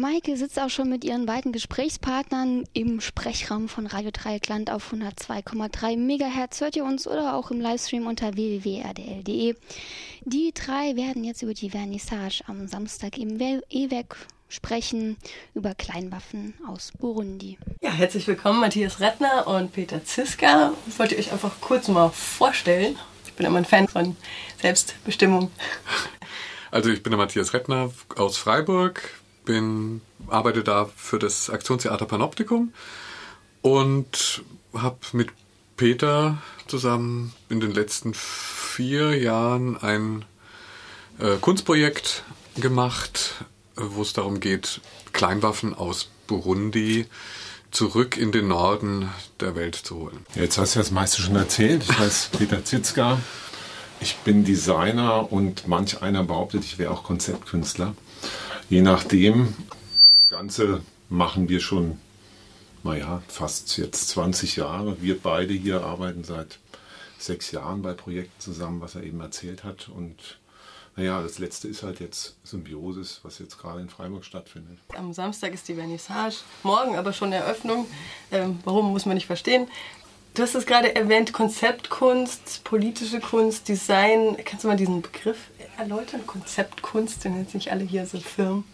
Maike 0.00 0.36
sitzt 0.36 0.60
auch 0.60 0.70
schon 0.70 0.88
mit 0.88 1.04
ihren 1.04 1.26
beiden 1.26 1.50
Gesprächspartnern 1.50 2.62
im 2.72 3.00
Sprechraum 3.00 3.68
von 3.68 3.88
Radio 3.88 4.12
Dreieckland 4.12 4.70
auf 4.70 4.92
102,3 4.92 5.96
MHz. 5.96 6.60
Hört 6.60 6.76
ihr 6.76 6.84
uns 6.84 7.08
oder 7.08 7.34
auch 7.34 7.50
im 7.50 7.60
Livestream 7.60 8.06
unter 8.06 8.36
www.rdl.de. 8.36 9.56
Die 10.24 10.52
drei 10.54 10.94
werden 10.94 11.24
jetzt 11.24 11.42
über 11.42 11.52
die 11.52 11.70
Vernissage 11.70 12.44
am 12.46 12.68
Samstag 12.68 13.18
im 13.18 13.40
EWEC 13.40 14.14
sprechen, 14.48 15.16
über 15.54 15.74
Kleinwaffen 15.74 16.54
aus 16.68 16.92
Burundi. 16.96 17.58
Ja, 17.80 17.90
herzlich 17.90 18.28
willkommen, 18.28 18.60
Matthias 18.60 19.00
Rettner 19.00 19.48
und 19.48 19.72
Peter 19.72 20.04
Ziska. 20.04 20.74
Ich 20.86 20.96
wollte 21.00 21.18
euch 21.18 21.32
einfach 21.32 21.60
kurz 21.60 21.88
mal 21.88 22.10
vorstellen. 22.10 22.94
Ich 23.26 23.32
bin 23.32 23.46
immer 23.46 23.58
ein 23.58 23.64
Fan 23.64 23.88
von 23.88 24.14
Selbstbestimmung. 24.62 25.50
Also 26.70 26.90
ich 26.90 27.02
bin 27.02 27.10
der 27.10 27.18
Matthias 27.18 27.52
Rettner 27.54 27.90
aus 28.16 28.36
Freiburg, 28.36 29.17
bin, 29.48 30.02
arbeite 30.28 30.62
da 30.62 30.90
für 30.94 31.18
das 31.18 31.48
Aktionstheater 31.48 32.04
Panoptikum 32.04 32.74
und 33.62 34.44
habe 34.74 34.98
mit 35.12 35.30
Peter 35.78 36.36
zusammen 36.66 37.32
in 37.48 37.60
den 37.60 37.72
letzten 37.72 38.12
vier 38.12 39.18
Jahren 39.18 39.78
ein 39.78 40.26
äh, 41.18 41.36
Kunstprojekt 41.40 42.24
gemacht, 42.56 43.36
wo 43.74 44.02
es 44.02 44.12
darum 44.12 44.38
geht, 44.38 44.82
Kleinwaffen 45.14 45.72
aus 45.72 46.10
Burundi 46.26 47.06
zurück 47.70 48.18
in 48.18 48.32
den 48.32 48.48
Norden 48.48 49.08
der 49.40 49.54
Welt 49.54 49.76
zu 49.76 49.96
holen. 49.96 50.26
Jetzt 50.34 50.58
hast 50.58 50.74
du 50.74 50.80
das 50.80 50.90
meiste 50.90 51.22
schon 51.22 51.36
erzählt. 51.36 51.84
Ich 51.84 51.98
heiße 51.98 52.30
Peter 52.38 52.64
Zitzka. 52.64 53.18
Ich 54.00 54.16
bin 54.18 54.44
Designer 54.44 55.32
und 55.32 55.66
manch 55.66 56.02
einer 56.02 56.22
behauptet, 56.22 56.64
ich 56.64 56.78
wäre 56.78 56.90
auch 56.90 57.02
Konzeptkünstler. 57.02 57.94
Je 58.70 58.82
nachdem, 58.82 59.54
das 60.12 60.28
Ganze 60.28 60.82
machen 61.08 61.48
wir 61.48 61.60
schon, 61.60 61.98
naja, 62.84 63.22
fast 63.26 63.78
jetzt 63.78 64.10
20 64.10 64.56
Jahre. 64.56 65.00
Wir 65.00 65.18
beide 65.18 65.54
hier 65.54 65.82
arbeiten 65.82 66.22
seit 66.22 66.58
sechs 67.18 67.50
Jahren 67.50 67.80
bei 67.80 67.94
Projekten 67.94 68.38
zusammen, 68.38 68.82
was 68.82 68.94
er 68.94 69.04
eben 69.04 69.20
erzählt 69.22 69.64
hat. 69.64 69.88
Und 69.88 70.38
naja, 70.96 71.22
das 71.22 71.38
letzte 71.38 71.66
ist 71.66 71.82
halt 71.82 71.98
jetzt 72.00 72.36
Symbiosis, 72.44 73.20
was 73.22 73.38
jetzt 73.38 73.58
gerade 73.58 73.80
in 73.80 73.88
Freiburg 73.88 74.26
stattfindet. 74.26 74.78
Am 74.94 75.14
Samstag 75.14 75.54
ist 75.54 75.66
die 75.68 75.74
Vernissage, 75.74 76.36
morgen 76.62 76.96
aber 76.96 77.14
schon 77.14 77.32
Eröffnung. 77.32 77.86
Ähm, 78.30 78.60
warum 78.64 78.92
muss 78.92 79.06
man 79.06 79.14
nicht 79.14 79.26
verstehen? 79.26 79.66
Du 80.34 80.42
hast 80.42 80.54
es 80.54 80.66
gerade 80.66 80.94
erwähnt, 80.94 81.32
Konzeptkunst, 81.32 82.62
politische 82.64 83.20
Kunst, 83.20 83.66
Design. 83.66 84.36
Kannst 84.44 84.64
du 84.64 84.68
mal 84.68 84.76
diesen 84.76 85.00
Begriff 85.00 85.38
erläutern? 85.78 86.26
Konzeptkunst, 86.26 87.24
denn 87.24 87.38
jetzt 87.38 87.54
nicht 87.54 87.70
alle 87.70 87.84
hier 87.84 88.06
so 88.06 88.18
Firmen. 88.18 88.64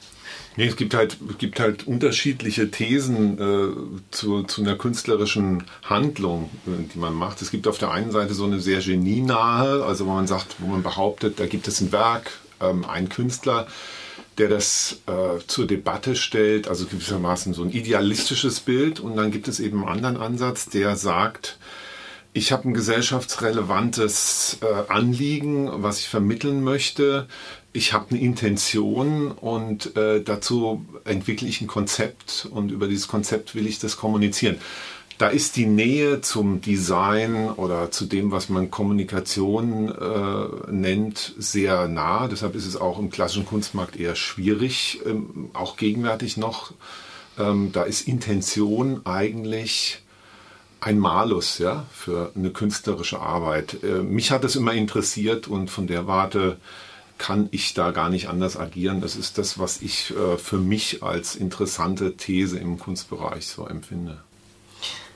Nee, 0.57 0.67
es 0.67 0.77
gibt 0.77 0.95
halt, 0.95 1.19
es 1.29 1.39
gibt 1.39 1.61
halt 1.61 1.87
unterschiedliche 1.87 2.71
Thesen 2.71 3.39
äh, 3.39 4.11
zu, 4.11 4.45
zu 4.45 4.63
einer 4.63 4.77
künstlerischen 4.77 5.65
Handlung, 5.83 6.51
äh, 6.67 6.71
die 6.93 6.99
man 6.99 7.15
macht. 7.15 7.43
Es 7.43 7.51
gibt 7.51 7.69
auf 7.69 7.79
der 7.79 7.91
einen 7.91 8.11
Seite 8.11 8.35
so 8.35 8.45
eine 8.45 8.61
sehr 8.61 8.81
genienahe, 8.81 9.85
also 9.85 10.07
wo 10.07 10.13
man 10.13 10.27
sagt, 10.27 10.57
wo 10.59 10.67
man 10.67 10.83
behauptet, 10.83 11.41
da 11.41 11.47
gibt 11.47 11.69
es 11.69 11.81
ein 11.81 11.93
Werk, 11.93 12.31
ähm, 12.61 12.85
ein 12.85 13.09
Künstler, 13.09 13.67
der 14.39 14.49
das 14.49 15.01
äh, 15.07 15.41
zur 15.47 15.67
Debatte 15.67 16.17
stellt, 16.17 16.69
also 16.69 16.87
gewissermaßen 16.87 17.55
so 17.55 17.63
ein 17.63 17.71
idealistisches 17.71 18.61
Bild. 18.61 19.01
Und 19.01 19.17
dann 19.17 19.31
gibt 19.31 19.49
es 19.49 19.61
eben 19.61 19.85
einen 19.85 20.05
anderen 20.05 20.17
Ansatz, 20.17 20.67
der 20.67 20.97
sagt, 20.97 21.59
ich 22.35 22.51
habe 22.51 22.69
ein 22.69 22.75
gesellschaftsrelevantes 22.75 24.59
äh, 24.61 24.93
Anliegen, 24.93 25.71
was 25.73 26.01
ich 26.01 26.09
vermitteln 26.09 26.65
möchte. 26.65 27.29
Ich 27.73 27.93
habe 27.93 28.11
eine 28.11 28.21
Intention 28.21 29.31
und 29.31 29.97
äh, 29.97 30.21
dazu 30.21 30.85
entwickle 31.05 31.49
ich 31.49 31.61
ein 31.61 31.69
Konzept 31.69 32.49
und 32.51 32.73
über 32.73 32.89
dieses 32.89 33.07
Konzept 33.07 33.55
will 33.55 33.69
ich 33.69 33.79
das 33.79 33.97
kommunizieren. 33.97 34.57
Da 35.17 35.29
ist 35.29 35.55
die 35.55 35.67
Nähe 35.67 36.23
zum 36.23 36.61
Design 36.61 37.51
oder 37.51 37.93
zu 37.93 38.05
dem, 38.05 38.33
was 38.33 38.49
man 38.49 38.69
Kommunikation 38.69 39.95
äh, 39.95 40.73
nennt, 40.73 41.35
sehr 41.39 41.87
nah. 41.87 42.27
Deshalb 42.27 42.57
ist 42.57 42.67
es 42.67 42.77
auch 42.77 42.99
im 42.99 43.11
klassischen 43.11 43.47
Kunstmarkt 43.47 43.95
eher 43.95 44.17
schwierig, 44.17 45.01
ähm, 45.07 45.51
auch 45.53 45.77
gegenwärtig 45.77 46.37
noch. 46.37 46.73
Ähm, 47.39 47.71
da 47.73 47.85
ist 47.85 48.09
Intention 48.09 49.07
eigentlich 49.07 50.04
ein 50.85 50.99
Malus 50.99 51.59
ja, 51.59 51.87
für 51.91 52.31
eine 52.37 52.51
künstlerische 52.51 53.19
Arbeit. 53.19 53.83
Äh, 53.83 54.03
mich 54.03 54.31
hat 54.31 54.45
es 54.45 54.55
immer 54.55 54.75
interessiert 54.75 55.49
und 55.49 55.71
von 55.71 55.87
der 55.87 56.07
Warte 56.07 56.59
kann 57.17 57.49
ich 57.53 57.75
da 57.75 57.91
gar 57.91 58.11
nicht 58.11 58.29
anders 58.29 58.59
agieren. 58.59 59.01
Das 59.01 59.17
ist 59.17 59.39
das, 59.39 59.59
was 59.59 59.81
ich 59.81 60.11
äh, 60.11 60.37
für 60.37 60.59
mich 60.59 61.03
als 61.03 61.37
interessante 61.37 62.17
These 62.17 62.59
im 62.59 62.79
Kunstbereich 62.79 63.47
so 63.47 63.67
empfinde. 63.67 64.19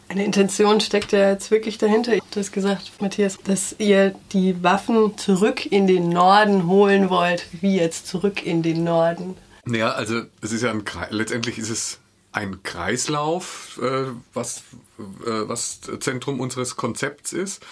Eine 0.09 0.25
Intention 0.25 0.81
steckt 0.81 1.13
ja 1.13 1.33
jetzt 1.33 1.51
wirklich 1.51 1.77
dahinter. 1.77 2.13
Du 2.17 2.41
hast 2.41 2.53
gesagt, 2.53 2.93
Matthias, 3.01 3.37
dass 3.45 3.75
ihr 3.79 4.15
die 4.33 4.63
Waffen 4.63 5.19
zurück 5.19 5.71
in 5.71 5.87
den 5.87 6.09
Norden 6.09 6.67
holen 6.67 7.11
wollt. 7.11 7.47
Wie 7.61 7.77
jetzt 7.77 8.07
zurück 8.07 8.47
in 8.47 8.63
den 8.63 8.85
Norden? 8.85 9.37
Ja, 9.67 9.91
also 9.91 10.23
es 10.41 10.53
ist 10.53 10.63
ja 10.63 10.71
ein 10.71 10.83
letztendlich 11.11 11.59
ist 11.59 11.69
es 11.69 11.99
ein 12.33 12.63
Kreislauf, 12.63 13.81
äh, 13.83 14.13
was, 14.35 14.59
äh, 14.99 15.49
was 15.49 15.81
Zentrum 16.01 16.41
unseres 16.41 16.77
Konzepts 16.77 17.33
ist. 17.33 17.65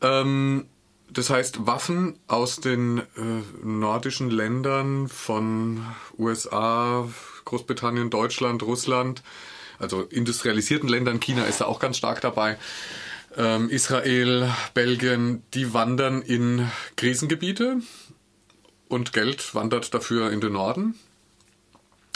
Ähm, 0.00 0.66
das 1.10 1.30
heißt, 1.30 1.66
Waffen 1.66 2.18
aus 2.26 2.60
den 2.60 2.98
äh, 2.98 3.02
nordischen 3.62 4.30
Ländern 4.30 5.08
von 5.08 5.84
USA, 6.18 7.06
Großbritannien, 7.44 8.08
Deutschland, 8.08 8.62
Russland, 8.62 9.22
also 9.78 10.02
industrialisierten 10.02 10.88
Ländern, 10.88 11.20
China 11.20 11.44
ist 11.44 11.60
da 11.60 11.66
auch 11.66 11.80
ganz 11.80 11.98
stark 11.98 12.20
dabei, 12.22 12.56
ähm, 13.36 13.68
Israel, 13.68 14.50
Belgien, 14.74 15.42
die 15.54 15.74
wandern 15.74 16.22
in 16.22 16.70
Krisengebiete 16.96 17.80
und 18.88 19.12
Geld 19.12 19.54
wandert 19.54 19.92
dafür 19.94 20.30
in 20.30 20.40
den 20.40 20.52
Norden. 20.52 20.98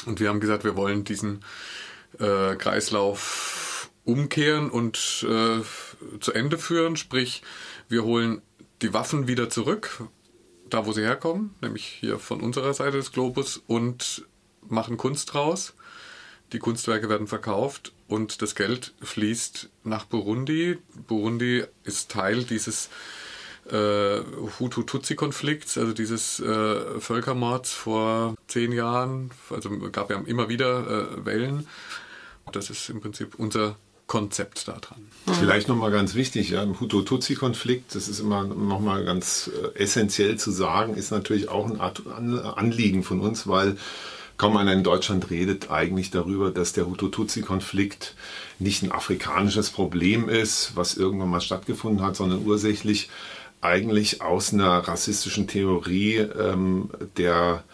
Und 0.06 0.20
wir 0.20 0.28
haben 0.28 0.40
gesagt, 0.40 0.64
wir 0.64 0.76
wollen 0.76 1.04
diesen 1.04 1.44
äh, 2.18 2.54
Kreislauf 2.56 3.90
umkehren 4.04 4.70
und 4.70 5.26
äh, 5.28 5.60
zu 6.20 6.32
Ende 6.32 6.58
führen. 6.58 6.96
Sprich, 6.96 7.42
wir 7.88 8.04
holen 8.04 8.40
die 8.82 8.94
Waffen 8.94 9.26
wieder 9.26 9.50
zurück, 9.50 10.04
da 10.70 10.86
wo 10.86 10.92
sie 10.92 11.02
herkommen, 11.02 11.54
nämlich 11.60 11.84
hier 11.84 12.18
von 12.18 12.40
unserer 12.40 12.72
Seite 12.72 12.96
des 12.96 13.12
Globus, 13.12 13.62
und 13.66 14.26
machen 14.68 14.96
Kunst 14.96 15.32
draus. 15.34 15.74
Die 16.52 16.58
Kunstwerke 16.60 17.08
werden 17.08 17.26
verkauft 17.26 17.92
und 18.06 18.40
das 18.40 18.54
Geld 18.54 18.94
fließt 19.02 19.68
nach 19.82 20.04
Burundi. 20.04 20.78
Burundi 21.08 21.64
ist 21.82 22.10
Teil 22.10 22.44
dieses 22.44 22.88
äh, 23.70 24.20
Hutu-Tutsi-Konflikts, 24.58 25.78
also 25.78 25.92
dieses 25.92 26.40
äh, 26.40 27.00
Völkermords 27.00 27.72
vor 27.72 28.34
zehn 28.46 28.72
Jahren. 28.72 29.30
Also 29.50 29.70
gab 29.90 30.10
ja 30.10 30.20
immer 30.26 30.48
wieder 30.48 31.10
äh, 31.18 31.26
Wellen. 31.26 31.66
Das 32.52 32.70
ist 32.70 32.88
im 32.90 33.00
Prinzip 33.00 33.34
unser 33.36 33.76
Konzept 34.06 34.68
daran. 34.68 35.08
Vielleicht 35.40 35.66
nochmal 35.68 35.90
ganz 35.90 36.14
wichtig, 36.14 36.50
ja, 36.50 36.62
im 36.62 36.78
Hutu-Tutsi-Konflikt, 36.78 37.94
das 37.94 38.06
ist 38.06 38.20
immer 38.20 38.44
nochmal 38.44 39.04
ganz 39.04 39.50
äh, 39.50 39.78
essentiell 39.78 40.36
zu 40.36 40.52
sagen, 40.52 40.94
ist 40.94 41.10
natürlich 41.10 41.48
auch 41.48 41.68
ein 41.68 41.80
Art 41.80 42.06
Anliegen 42.06 43.02
von 43.02 43.20
uns, 43.20 43.48
weil 43.48 43.76
kaum 44.36 44.56
einer 44.56 44.72
in 44.72 44.84
Deutschland 44.84 45.30
redet 45.30 45.70
eigentlich 45.70 46.10
darüber, 46.10 46.52
dass 46.52 46.72
der 46.72 46.86
Hutu-Tutsi-Konflikt 46.86 48.14
nicht 48.60 48.84
ein 48.84 48.92
afrikanisches 48.92 49.70
Problem 49.70 50.28
ist, 50.28 50.72
was 50.76 50.96
irgendwann 50.96 51.30
mal 51.30 51.40
stattgefunden 51.40 52.04
hat, 52.04 52.14
sondern 52.14 52.46
ursächlich 52.46 53.08
eigentlich 53.66 54.22
aus 54.22 54.52
einer 54.52 54.78
rassistischen 54.78 55.48
Theorie 55.48 56.16
ähm, 56.16 56.88
der, 57.16 57.64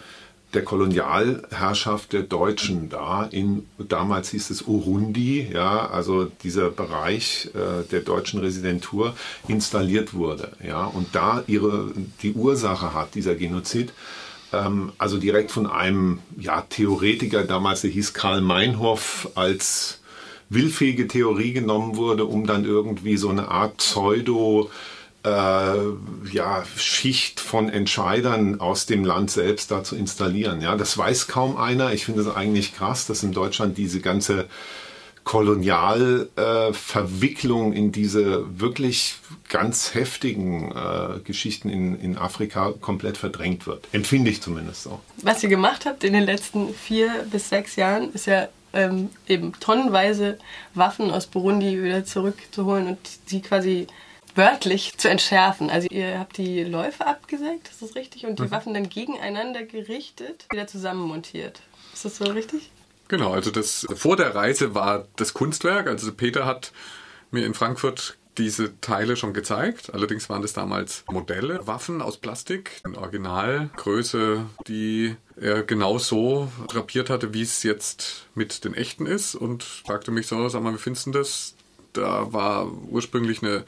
der 0.54 0.64
Kolonialherrschaft 0.64 2.12
der 2.12 2.22
Deutschen 2.22 2.88
da. 2.88 3.28
In, 3.30 3.66
damals 3.78 4.30
hieß 4.30 4.50
es 4.50 4.62
Urundi, 4.62 5.48
ja, 5.52 5.88
also 5.90 6.24
dieser 6.24 6.70
Bereich 6.70 7.50
äh, 7.54 7.86
der 7.90 8.00
deutschen 8.00 8.40
Residentur 8.40 9.14
installiert 9.48 10.14
wurde. 10.14 10.52
Ja, 10.66 10.84
und 10.84 11.14
da 11.14 11.44
ihre, 11.46 11.92
die 12.22 12.32
Ursache 12.32 12.94
hat, 12.94 13.14
dieser 13.14 13.34
Genozid, 13.34 13.92
ähm, 14.52 14.92
also 14.98 15.18
direkt 15.18 15.50
von 15.50 15.66
einem 15.66 16.20
ja, 16.38 16.62
Theoretiker, 16.62 17.44
damals 17.44 17.82
der 17.82 17.90
hieß 17.90 18.14
Karl 18.14 18.40
Meinhof, 18.40 19.28
als 19.34 20.00
willfähige 20.48 21.06
Theorie 21.08 21.52
genommen 21.52 21.96
wurde, 21.96 22.24
um 22.24 22.46
dann 22.46 22.64
irgendwie 22.64 23.16
so 23.16 23.28
eine 23.28 23.48
Art 23.48 23.76
Pseudo- 23.78 24.70
äh, 25.24 25.74
ja, 26.32 26.64
Schicht 26.76 27.40
von 27.40 27.68
Entscheidern 27.68 28.60
aus 28.60 28.86
dem 28.86 29.04
Land 29.04 29.30
selbst 29.30 29.70
da 29.70 29.84
zu 29.84 29.94
installieren. 29.96 30.60
Ja, 30.60 30.74
das 30.76 30.98
weiß 30.98 31.28
kaum 31.28 31.56
einer. 31.56 31.92
Ich 31.92 32.04
finde 32.04 32.22
es 32.22 32.28
eigentlich 32.28 32.74
krass, 32.74 33.06
dass 33.06 33.22
in 33.22 33.30
Deutschland 33.32 33.78
diese 33.78 34.00
ganze 34.00 34.48
Kolonialverwicklung 35.24 37.72
äh, 37.72 37.78
in 37.78 37.92
diese 37.92 38.58
wirklich 38.58 39.14
ganz 39.48 39.94
heftigen 39.94 40.72
äh, 40.72 41.20
Geschichten 41.22 41.68
in, 41.68 41.96
in 42.00 42.18
Afrika 42.18 42.74
komplett 42.80 43.16
verdrängt 43.16 43.68
wird. 43.68 43.86
Empfinde 43.92 44.30
ich 44.30 44.42
zumindest 44.42 44.82
so. 44.82 44.98
Was 45.18 45.44
ihr 45.44 45.48
gemacht 45.48 45.86
habt 45.86 46.02
in 46.02 46.14
den 46.14 46.24
letzten 46.24 46.74
vier 46.74 47.24
bis 47.30 47.50
sechs 47.50 47.76
Jahren, 47.76 48.12
ist 48.12 48.26
ja 48.26 48.48
ähm, 48.72 49.10
eben 49.28 49.52
tonnenweise 49.60 50.38
Waffen 50.74 51.12
aus 51.12 51.28
Burundi 51.28 51.80
wieder 51.80 52.04
zurückzuholen 52.04 52.88
und 52.88 52.98
sie 53.26 53.42
quasi 53.42 53.86
wörtlich 54.34 54.96
zu 54.98 55.08
entschärfen. 55.08 55.70
Also 55.70 55.88
ihr 55.90 56.18
habt 56.18 56.36
die 56.36 56.64
Läufe 56.64 57.06
abgesägt, 57.06 57.68
ist 57.68 57.82
das 57.82 57.94
richtig? 57.94 58.26
Und 58.26 58.38
die 58.38 58.44
mhm. 58.44 58.50
Waffen 58.50 58.74
dann 58.74 58.88
gegeneinander 58.88 59.62
gerichtet, 59.62 60.46
wieder 60.50 60.66
zusammenmontiert. 60.66 61.60
Ist 61.92 62.04
das 62.04 62.16
so 62.16 62.24
richtig? 62.24 62.70
Genau, 63.08 63.32
also 63.32 63.50
das 63.50 63.86
vor 63.94 64.16
der 64.16 64.34
Reise 64.34 64.74
war 64.74 65.06
das 65.16 65.34
Kunstwerk. 65.34 65.86
Also 65.86 66.12
Peter 66.12 66.46
hat 66.46 66.72
mir 67.30 67.44
in 67.44 67.54
Frankfurt 67.54 68.16
diese 68.38 68.80
Teile 68.80 69.16
schon 69.16 69.34
gezeigt. 69.34 69.92
Allerdings 69.92 70.30
waren 70.30 70.42
das 70.42 70.54
damals 70.54 71.04
Modelle, 71.10 71.66
Waffen 71.66 72.00
aus 72.00 72.16
Plastik, 72.16 72.80
in 72.84 72.96
Originalgröße, 72.96 74.46
die 74.66 75.16
er 75.38 75.62
genau 75.62 75.98
so 75.98 76.50
drapiert 76.68 77.10
hatte, 77.10 77.34
wie 77.34 77.42
es 77.42 77.62
jetzt 77.62 78.26
mit 78.34 78.64
den 78.64 78.74
echten 78.74 79.06
ist 79.06 79.34
und 79.34 79.62
fragte 79.62 80.10
mich 80.10 80.26
so, 80.26 80.48
sag 80.48 80.62
mal, 80.62 80.72
wie 80.72 80.78
findest 80.78 81.06
du 81.06 81.10
das? 81.10 81.54
Da 81.92 82.32
war 82.32 82.72
ursprünglich 82.88 83.42
eine 83.42 83.64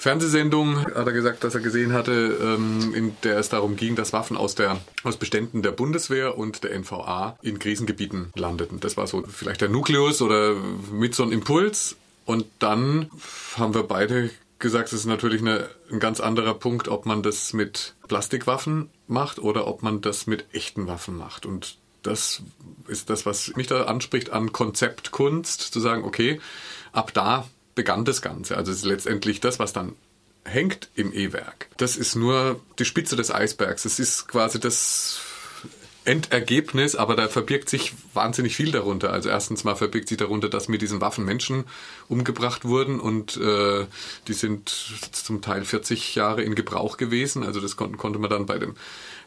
Fernsehsendung, 0.00 0.86
hat 0.86 1.06
er 1.06 1.12
gesagt, 1.12 1.42
dass 1.42 1.56
er 1.56 1.60
gesehen 1.60 1.92
hatte, 1.92 2.38
ähm, 2.40 2.94
in 2.94 3.16
der 3.24 3.36
es 3.38 3.48
darum 3.48 3.74
ging, 3.74 3.96
dass 3.96 4.12
Waffen 4.12 4.36
aus, 4.36 4.54
der, 4.54 4.78
aus 5.02 5.16
Beständen 5.16 5.60
der 5.60 5.72
Bundeswehr 5.72 6.38
und 6.38 6.62
der 6.62 6.78
NVA 6.78 7.36
in 7.42 7.58
Krisengebieten 7.58 8.32
landeten. 8.36 8.78
Das 8.78 8.96
war 8.96 9.08
so 9.08 9.24
vielleicht 9.26 9.60
der 9.60 9.68
Nukleus 9.68 10.22
oder 10.22 10.54
mit 10.92 11.16
so 11.16 11.24
einem 11.24 11.32
Impuls. 11.32 11.96
Und 12.26 12.46
dann 12.60 13.10
haben 13.56 13.74
wir 13.74 13.82
beide 13.82 14.30
gesagt, 14.60 14.88
es 14.88 15.00
ist 15.00 15.06
natürlich 15.06 15.40
eine, 15.40 15.68
ein 15.90 15.98
ganz 15.98 16.20
anderer 16.20 16.54
Punkt, 16.54 16.86
ob 16.86 17.04
man 17.04 17.24
das 17.24 17.52
mit 17.52 17.94
Plastikwaffen 18.06 18.90
macht 19.08 19.40
oder 19.40 19.66
ob 19.66 19.82
man 19.82 20.00
das 20.00 20.28
mit 20.28 20.44
echten 20.52 20.86
Waffen 20.86 21.16
macht. 21.16 21.44
Und 21.44 21.76
das 22.02 22.42
ist 22.86 23.10
das, 23.10 23.26
was 23.26 23.54
mich 23.56 23.66
da 23.66 23.84
anspricht 23.84 24.30
an 24.30 24.52
Konzeptkunst, 24.52 25.60
zu 25.60 25.80
sagen, 25.80 26.04
okay, 26.04 26.40
ab 26.92 27.12
da 27.14 27.48
begann 27.78 28.04
das 28.04 28.22
Ganze. 28.22 28.56
Also 28.56 28.72
es 28.72 28.78
ist 28.78 28.86
letztendlich 28.86 29.38
das, 29.38 29.60
was 29.60 29.72
dann 29.72 29.94
hängt 30.44 30.88
im 30.96 31.12
E-Werk. 31.12 31.68
Das 31.76 31.96
ist 31.96 32.16
nur 32.16 32.60
die 32.80 32.84
Spitze 32.84 33.14
des 33.14 33.30
Eisbergs. 33.30 33.84
Es 33.84 34.00
ist 34.00 34.26
quasi 34.26 34.58
das 34.58 35.20
Endergebnis, 36.08 36.96
aber 36.96 37.16
da 37.16 37.28
verbirgt 37.28 37.68
sich 37.68 37.92
wahnsinnig 38.14 38.56
viel 38.56 38.72
darunter. 38.72 39.12
Also 39.12 39.28
erstens 39.28 39.62
mal 39.64 39.76
verbirgt 39.76 40.08
sich 40.08 40.16
darunter, 40.16 40.48
dass 40.48 40.66
mit 40.66 40.80
diesen 40.80 41.02
Waffen 41.02 41.24
Menschen 41.24 41.64
umgebracht 42.08 42.64
wurden 42.64 42.98
und 42.98 43.36
äh, 43.36 43.86
die 44.26 44.32
sind 44.32 44.70
zum 45.12 45.42
Teil 45.42 45.64
40 45.64 46.14
Jahre 46.14 46.42
in 46.42 46.54
Gebrauch 46.54 46.96
gewesen. 46.96 47.44
Also 47.44 47.60
das 47.60 47.76
konnte, 47.76 47.98
konnte 47.98 48.18
man 48.18 48.30
dann 48.30 48.46
bei 48.46 48.58
dem 48.58 48.74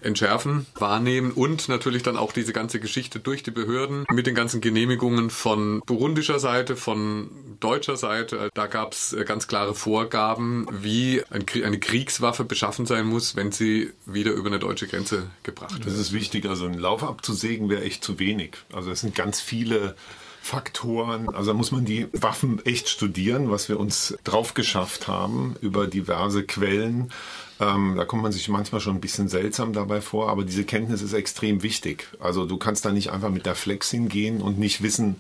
entschärfen, 0.02 0.66
wahrnehmen 0.76 1.32
und 1.32 1.70
natürlich 1.70 2.02
dann 2.04 2.18
auch 2.18 2.32
diese 2.32 2.54
ganze 2.54 2.80
Geschichte 2.80 3.20
durch 3.20 3.44
die 3.44 3.52
Behörden 3.52 4.06
mit 4.12 4.26
den 4.26 4.34
ganzen 4.34 4.60
Genehmigungen 4.60 5.30
von 5.30 5.82
burundischer 5.86 6.40
Seite, 6.40 6.76
von 6.76 7.30
deutscher 7.60 7.98
Seite. 7.98 8.50
Da 8.54 8.68
gab 8.68 8.94
es 8.94 9.14
äh, 9.14 9.24
ganz 9.24 9.48
klare 9.48 9.76
Vorgaben, 9.76 10.66
wie 10.72 11.22
eine 11.30 11.80
Kriegswaffe 11.80 12.44
beschaffen 12.44 12.86
sein 12.86 13.06
muss, 13.06 13.36
wenn 13.36 13.52
sie 13.52 13.92
wieder 14.06 14.32
über 14.32 14.48
eine 14.48 14.60
deutsche 14.60 14.88
Grenze 14.88 15.28
gebracht 15.44 15.76
wird. 15.76 15.86
Das 15.86 16.00
ist 16.00 16.14
wichtig. 16.14 16.48
Also 16.48 16.71
einen 16.72 16.82
Lauf 16.82 17.04
abzusägen 17.04 17.70
wäre 17.70 17.84
echt 17.84 18.04
zu 18.04 18.20
wenig. 18.20 18.58
Also 18.74 18.92
es 18.92 19.02
sind 19.02 19.16
ganz 19.16 19.42
viele 19.42 19.96
Faktoren. 20.42 21.30
Also 21.30 21.52
da 21.52 21.58
muss 21.58 21.72
man 21.72 21.86
die 21.86 22.08
Waffen 22.14 22.66
echt 22.66 22.90
studieren, 22.90 23.52
was 23.52 23.70
wir 23.70 23.80
uns 23.80 24.18
drauf 24.24 24.54
geschafft 24.54 25.08
haben 25.08 25.56
über 25.62 25.86
diverse 25.88 26.44
Quellen. 26.44 27.12
Ähm, 27.60 27.94
da 27.96 28.06
kommt 28.06 28.24
man 28.24 28.32
sich 28.32 28.50
manchmal 28.50 28.82
schon 28.82 28.96
ein 28.96 29.02
bisschen 29.02 29.28
seltsam 29.28 29.72
dabei 29.72 30.02
vor, 30.02 30.30
aber 30.30 30.44
diese 30.44 30.64
Kenntnis 30.64 31.04
ist 31.04 31.14
extrem 31.14 31.62
wichtig. 31.62 32.08
Also 32.20 32.46
du 32.46 32.58
kannst 32.58 32.86
da 32.86 32.92
nicht 32.92 33.12
einfach 33.12 33.30
mit 33.30 33.46
der 33.46 33.54
Flex 33.54 33.92
hingehen 33.92 34.42
und 34.42 34.58
nicht 34.58 34.82
wissen, 34.82 35.18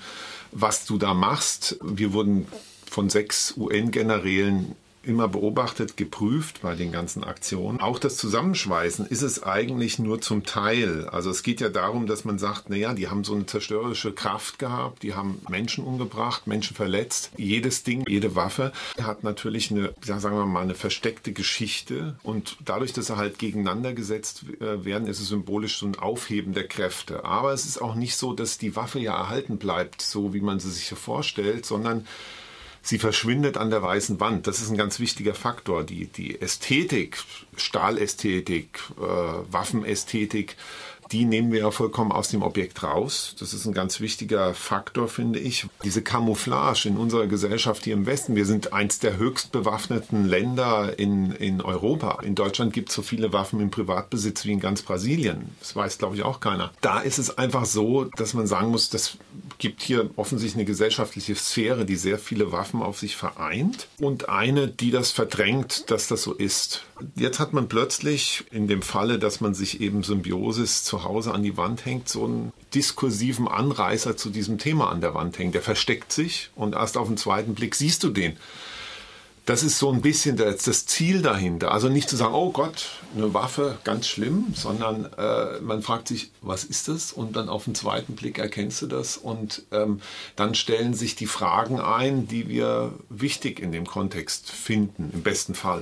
was 0.51 0.85
du 0.85 0.97
da 0.97 1.13
machst. 1.13 1.77
Wir 1.83 2.13
wurden 2.13 2.47
von 2.89 3.09
sechs 3.09 3.53
UN-Generälen 3.55 4.75
immer 5.03 5.27
beobachtet, 5.27 5.97
geprüft 5.97 6.61
bei 6.61 6.75
den 6.75 6.91
ganzen 6.91 7.23
Aktionen. 7.23 7.79
Auch 7.79 7.97
das 7.97 8.17
Zusammenschweißen 8.17 9.07
ist 9.07 9.21
es 9.21 9.43
eigentlich 9.43 9.99
nur 9.99 10.21
zum 10.21 10.45
Teil. 10.45 11.07
Also 11.09 11.29
es 11.31 11.43
geht 11.43 11.59
ja 11.59 11.69
darum, 11.69 12.07
dass 12.07 12.23
man 12.23 12.37
sagt, 12.37 12.69
naja, 12.69 12.93
die 12.93 13.07
haben 13.07 13.23
so 13.23 13.33
eine 13.33 13.45
zerstörerische 13.45 14.11
Kraft 14.13 14.59
gehabt, 14.59 15.03
die 15.03 15.13
haben 15.13 15.41
Menschen 15.49 15.83
umgebracht, 15.83 16.45
Menschen 16.45 16.75
verletzt. 16.75 17.31
Jedes 17.37 17.83
Ding, 17.83 18.05
jede 18.07 18.35
Waffe 18.35 18.71
hat 19.01 19.23
natürlich 19.23 19.71
eine, 19.71 19.93
sagen 20.01 20.37
wir 20.37 20.45
mal, 20.45 20.61
eine 20.61 20.75
versteckte 20.75 21.33
Geschichte. 21.33 22.15
Und 22.23 22.57
dadurch, 22.63 22.93
dass 22.93 23.07
sie 23.07 23.17
halt 23.17 23.39
gegeneinander 23.39 23.93
gesetzt 23.93 24.43
äh, 24.59 24.85
werden, 24.85 25.07
ist 25.07 25.19
es 25.19 25.29
symbolisch 25.29 25.79
so 25.79 25.87
ein 25.87 25.97
Aufheben 25.97 26.53
der 26.53 26.67
Kräfte. 26.67 27.25
Aber 27.25 27.53
es 27.53 27.65
ist 27.65 27.81
auch 27.81 27.95
nicht 27.95 28.15
so, 28.15 28.33
dass 28.33 28.57
die 28.57 28.75
Waffe 28.75 28.99
ja 28.99 29.17
erhalten 29.17 29.57
bleibt, 29.57 30.01
so 30.01 30.33
wie 30.33 30.41
man 30.41 30.59
sie 30.59 30.71
sich 30.71 30.87
so 30.87 30.95
vorstellt, 30.95 31.65
sondern 31.65 32.05
sie 32.81 32.99
verschwindet 32.99 33.57
an 33.57 33.69
der 33.69 33.81
weißen 33.81 34.19
Wand. 34.19 34.47
Das 34.47 34.61
ist 34.61 34.69
ein 34.69 34.77
ganz 34.77 34.99
wichtiger 34.99 35.33
Faktor. 35.33 35.83
Die, 35.83 36.07
die 36.07 36.41
Ästhetik, 36.41 37.17
Stahlästhetik, 37.55 38.79
äh, 38.97 39.01
Waffenästhetik, 39.01 40.55
die 41.11 41.25
nehmen 41.25 41.51
wir 41.51 41.59
ja 41.59 41.71
vollkommen 41.71 42.11
aus 42.11 42.29
dem 42.29 42.41
Objekt 42.41 42.83
raus. 42.83 43.35
Das 43.39 43.53
ist 43.53 43.65
ein 43.65 43.73
ganz 43.73 43.99
wichtiger 43.99 44.53
Faktor, 44.53 45.07
finde 45.07 45.39
ich. 45.39 45.67
Diese 45.83 46.01
Camouflage 46.01 46.87
in 46.87 46.97
unserer 46.97 47.27
Gesellschaft 47.27 47.83
hier 47.83 47.93
im 47.93 48.05
Westen. 48.05 48.35
Wir 48.35 48.45
sind 48.45 48.73
eins 48.73 48.99
der 48.99 49.17
höchst 49.17 49.51
bewaffneten 49.51 50.25
Länder 50.27 50.97
in, 50.97 51.31
in 51.31 51.61
Europa. 51.61 52.19
In 52.23 52.35
Deutschland 52.35 52.73
gibt 52.73 52.89
es 52.89 52.95
so 52.95 53.01
viele 53.01 53.33
Waffen 53.33 53.59
im 53.59 53.71
Privatbesitz 53.71 54.45
wie 54.45 54.53
in 54.53 54.59
ganz 54.59 54.81
Brasilien. 54.81 55.49
Das 55.59 55.75
weiß, 55.75 55.97
glaube 55.97 56.15
ich, 56.15 56.23
auch 56.23 56.39
keiner. 56.39 56.71
Da 56.81 56.99
ist 56.99 57.17
es 57.17 57.37
einfach 57.37 57.65
so, 57.65 58.05
dass 58.05 58.33
man 58.33 58.47
sagen 58.47 58.69
muss, 58.69 58.89
das 58.89 59.17
gibt 59.57 59.81
hier 59.81 60.09
offensichtlich 60.15 60.55
eine 60.55 60.65
gesellschaftliche 60.65 61.35
Sphäre, 61.35 61.85
die 61.85 61.95
sehr 61.95 62.17
viele 62.17 62.51
Waffen 62.51 62.81
auf 62.81 62.97
sich 62.97 63.15
vereint 63.15 63.87
und 63.99 64.27
eine, 64.29 64.67
die 64.67 64.91
das 64.91 65.11
verdrängt, 65.11 65.91
dass 65.91 66.07
das 66.07 66.23
so 66.23 66.33
ist. 66.33 66.83
Jetzt 67.15 67.39
hat 67.39 67.53
man 67.53 67.67
plötzlich 67.67 68.43
in 68.51 68.67
dem 68.67 68.81
Falle, 68.81 69.19
dass 69.19 69.41
man 69.41 69.53
sich 69.53 69.81
eben 69.81 70.03
Symbiosis 70.03 70.83
zu 70.83 71.00
Hause 71.03 71.33
an 71.33 71.43
die 71.43 71.57
Wand 71.57 71.85
hängt, 71.85 72.09
so 72.09 72.25
einen 72.25 72.53
diskursiven 72.73 73.47
Anreißer 73.47 74.17
zu 74.17 74.29
diesem 74.29 74.57
Thema 74.57 74.89
an 74.89 75.01
der 75.01 75.13
Wand 75.13 75.37
hängt. 75.39 75.55
Der 75.55 75.61
versteckt 75.61 76.11
sich 76.11 76.49
und 76.55 76.75
erst 76.75 76.97
auf 76.97 77.07
den 77.07 77.17
zweiten 77.17 77.55
Blick 77.55 77.75
siehst 77.75 78.03
du 78.03 78.09
den. 78.09 78.37
Das 79.45 79.63
ist 79.63 79.79
so 79.79 79.91
ein 79.91 80.01
bisschen 80.01 80.37
das, 80.37 80.63
das 80.63 80.85
Ziel 80.85 81.23
dahinter. 81.23 81.71
Also 81.71 81.89
nicht 81.89 82.07
zu 82.07 82.15
sagen, 82.15 82.35
oh 82.35 82.51
Gott, 82.51 82.89
eine 83.15 83.33
Waffe, 83.33 83.79
ganz 83.83 84.07
schlimm, 84.07 84.53
sondern 84.55 85.11
äh, 85.17 85.59
man 85.61 85.81
fragt 85.81 86.07
sich, 86.07 86.29
was 86.41 86.63
ist 86.63 86.87
das? 86.87 87.11
Und 87.11 87.35
dann 87.35 87.49
auf 87.49 87.65
den 87.65 87.73
zweiten 87.73 88.13
Blick 88.15 88.37
erkennst 88.37 88.83
du 88.83 88.87
das 88.87 89.17
und 89.17 89.63
ähm, 89.71 89.99
dann 90.35 90.53
stellen 90.53 90.93
sich 90.93 91.15
die 91.15 91.25
Fragen 91.25 91.79
ein, 91.79 92.27
die 92.27 92.49
wir 92.49 92.93
wichtig 93.09 93.59
in 93.59 93.71
dem 93.71 93.87
Kontext 93.87 94.51
finden, 94.51 95.09
im 95.11 95.23
besten 95.23 95.55
Fall. 95.55 95.81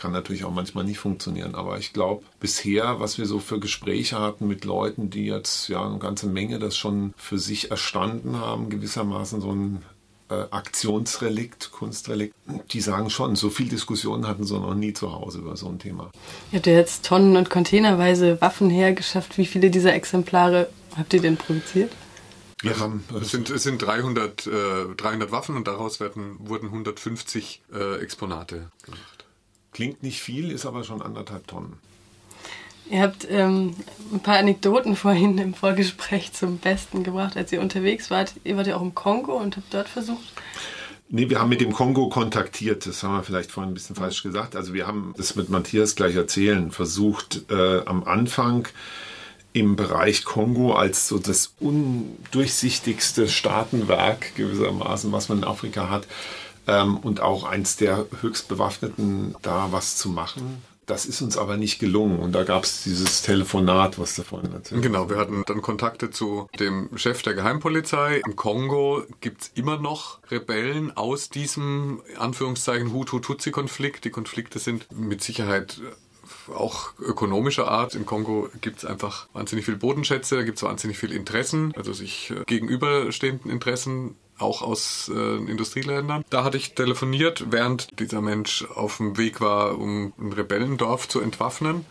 Kann 0.00 0.12
natürlich 0.12 0.44
auch 0.44 0.50
manchmal 0.50 0.84
nicht 0.84 0.98
funktionieren. 0.98 1.54
Aber 1.54 1.78
ich 1.78 1.92
glaube, 1.92 2.24
bisher, 2.40 3.00
was 3.00 3.18
wir 3.18 3.26
so 3.26 3.38
für 3.38 3.60
Gespräche 3.60 4.18
hatten 4.18 4.48
mit 4.48 4.64
Leuten, 4.64 5.10
die 5.10 5.26
jetzt 5.26 5.68
ja 5.68 5.86
eine 5.86 5.98
ganze 5.98 6.26
Menge 6.26 6.58
das 6.58 6.74
schon 6.74 7.12
für 7.18 7.38
sich 7.38 7.70
erstanden 7.70 8.36
haben, 8.36 8.70
gewissermaßen 8.70 9.42
so 9.42 9.52
ein 9.52 9.82
äh, 10.30 10.46
Aktionsrelikt, 10.50 11.70
Kunstrelikt, 11.70 12.34
die 12.70 12.80
sagen 12.80 13.10
schon, 13.10 13.36
so 13.36 13.50
viel 13.50 13.68
Diskussionen 13.68 14.26
hatten 14.26 14.44
sie 14.44 14.58
noch 14.58 14.74
nie 14.74 14.94
zu 14.94 15.12
Hause 15.12 15.40
über 15.40 15.58
so 15.58 15.68
ein 15.68 15.78
Thema. 15.78 16.10
Ihr 16.50 16.56
habt 16.56 16.66
ja 16.66 16.72
jetzt 16.72 17.04
tonnen- 17.04 17.36
und 17.36 17.50
containerweise 17.50 18.40
Waffen 18.40 18.70
hergeschafft. 18.70 19.36
Wie 19.36 19.44
viele 19.44 19.68
dieser 19.68 19.92
Exemplare 19.92 20.70
habt 20.96 21.12
ihr 21.12 21.20
denn 21.20 21.36
produziert? 21.36 21.92
Wir 22.62 22.78
haben, 22.78 23.04
es 23.20 23.30
sind, 23.30 23.50
es 23.50 23.64
sind 23.64 23.82
300, 23.82 24.46
äh, 24.46 24.50
300 24.96 25.30
Waffen 25.30 25.56
und 25.56 25.66
daraus 25.66 26.00
werden, 26.00 26.36
wurden 26.38 26.66
150 26.66 27.60
äh, 27.72 27.96
Exponate 28.00 28.70
gemacht. 28.82 29.19
Klingt 29.72 30.02
nicht 30.02 30.20
viel, 30.20 30.50
ist 30.50 30.66
aber 30.66 30.84
schon 30.84 31.02
anderthalb 31.02 31.46
Tonnen. 31.46 31.78
Ihr 32.90 33.02
habt 33.02 33.26
ähm, 33.30 33.76
ein 34.12 34.20
paar 34.20 34.38
Anekdoten 34.38 34.96
vorhin 34.96 35.38
im 35.38 35.54
Vorgespräch 35.54 36.32
zum 36.32 36.58
Besten 36.58 37.04
gebracht, 37.04 37.36
als 37.36 37.52
ihr 37.52 37.60
unterwegs 37.60 38.10
wart. 38.10 38.34
Ihr 38.42 38.56
wart 38.56 38.66
ja 38.66 38.76
auch 38.76 38.82
im 38.82 38.96
Kongo 38.96 39.34
und 39.34 39.56
habt 39.56 39.72
dort 39.72 39.88
versucht. 39.88 40.32
Nee, 41.08 41.30
wir 41.30 41.40
haben 41.40 41.48
mit 41.48 41.60
dem 41.60 41.72
Kongo 41.72 42.08
kontaktiert. 42.08 42.86
Das 42.86 43.02
haben 43.04 43.14
wir 43.14 43.22
vielleicht 43.22 43.52
vorhin 43.52 43.70
ein 43.72 43.74
bisschen 43.74 43.94
falsch 43.94 44.24
gesagt. 44.24 44.56
Also 44.56 44.74
wir 44.74 44.88
haben 44.88 45.14
das 45.16 45.36
mit 45.36 45.50
Matthias 45.50 45.94
gleich 45.94 46.16
erzählen 46.16 46.72
versucht, 46.72 47.44
äh, 47.50 47.80
am 47.84 48.02
Anfang 48.04 48.66
im 49.52 49.76
Bereich 49.76 50.24
Kongo 50.24 50.74
als 50.74 51.08
so 51.08 51.18
das 51.18 51.54
undurchsichtigste 51.60 53.28
Staatenwerk 53.28 54.34
gewissermaßen, 54.36 55.10
was 55.10 55.28
man 55.28 55.38
in 55.38 55.44
Afrika 55.44 55.90
hat, 55.90 56.06
ähm, 56.66 56.96
und 56.98 57.20
auch 57.20 57.44
eins 57.44 57.76
der 57.76 58.06
höchst 58.20 58.48
bewaffneten, 58.48 59.34
da 59.42 59.68
was 59.70 59.96
zu 59.96 60.08
machen. 60.08 60.62
das 60.86 61.06
ist 61.06 61.22
uns 61.22 61.36
aber 61.38 61.56
nicht 61.56 61.78
gelungen. 61.78 62.18
Und 62.18 62.32
da 62.32 62.42
gab 62.42 62.64
es 62.64 62.82
dieses 62.82 63.22
Telefonat, 63.22 63.98
was 63.98 64.20
vorhin 64.20 64.52
erzählt 64.52 64.82
Genau, 64.82 65.08
wir 65.08 65.18
hatten 65.18 65.44
dann 65.46 65.62
Kontakte 65.62 66.10
zu 66.10 66.48
dem 66.58 66.90
Chef 66.96 67.22
der 67.22 67.34
Geheimpolizei. 67.34 68.22
Im 68.26 68.34
Kongo 68.34 69.04
gibt 69.20 69.42
es 69.42 69.52
immer 69.54 69.78
noch 69.78 70.18
Rebellen 70.30 70.96
aus 70.96 71.28
diesem 71.28 72.02
Anführungszeichen 72.18 72.92
Hutu-Tutsi-Konflikt. 72.92 74.04
Die 74.04 74.10
Konflikte 74.10 74.58
sind 74.58 74.88
mit 74.90 75.22
Sicherheit 75.22 75.80
auch 76.54 76.92
ökonomischer 76.98 77.68
Art. 77.68 77.94
Im 77.94 78.06
Kongo 78.06 78.48
gibt 78.60 78.78
es 78.78 78.84
einfach 78.84 79.28
wahnsinnig 79.32 79.64
viel 79.64 79.76
Bodenschätze, 79.76 80.36
da 80.36 80.42
gibt 80.42 80.58
es 80.58 80.62
wahnsinnig 80.62 80.98
viel 80.98 81.12
Interessen, 81.12 81.72
also 81.76 81.92
sich 81.92 82.30
äh, 82.30 82.44
gegenüberstehenden 82.46 83.50
Interessen 83.50 84.16
auch 84.40 84.62
aus 84.62 85.10
äh, 85.14 85.36
Industrieländern. 85.36 86.24
Da 86.30 86.44
hatte 86.44 86.56
ich 86.56 86.74
telefoniert, 86.74 87.46
während 87.50 87.88
dieser 87.98 88.20
Mensch 88.20 88.64
auf 88.74 88.98
dem 88.98 89.16
Weg 89.18 89.40
war, 89.40 89.78
um 89.78 90.12
ein 90.18 90.32
Rebellendorf 90.32 91.08
zu 91.08 91.20
entwaffnen 91.20 91.84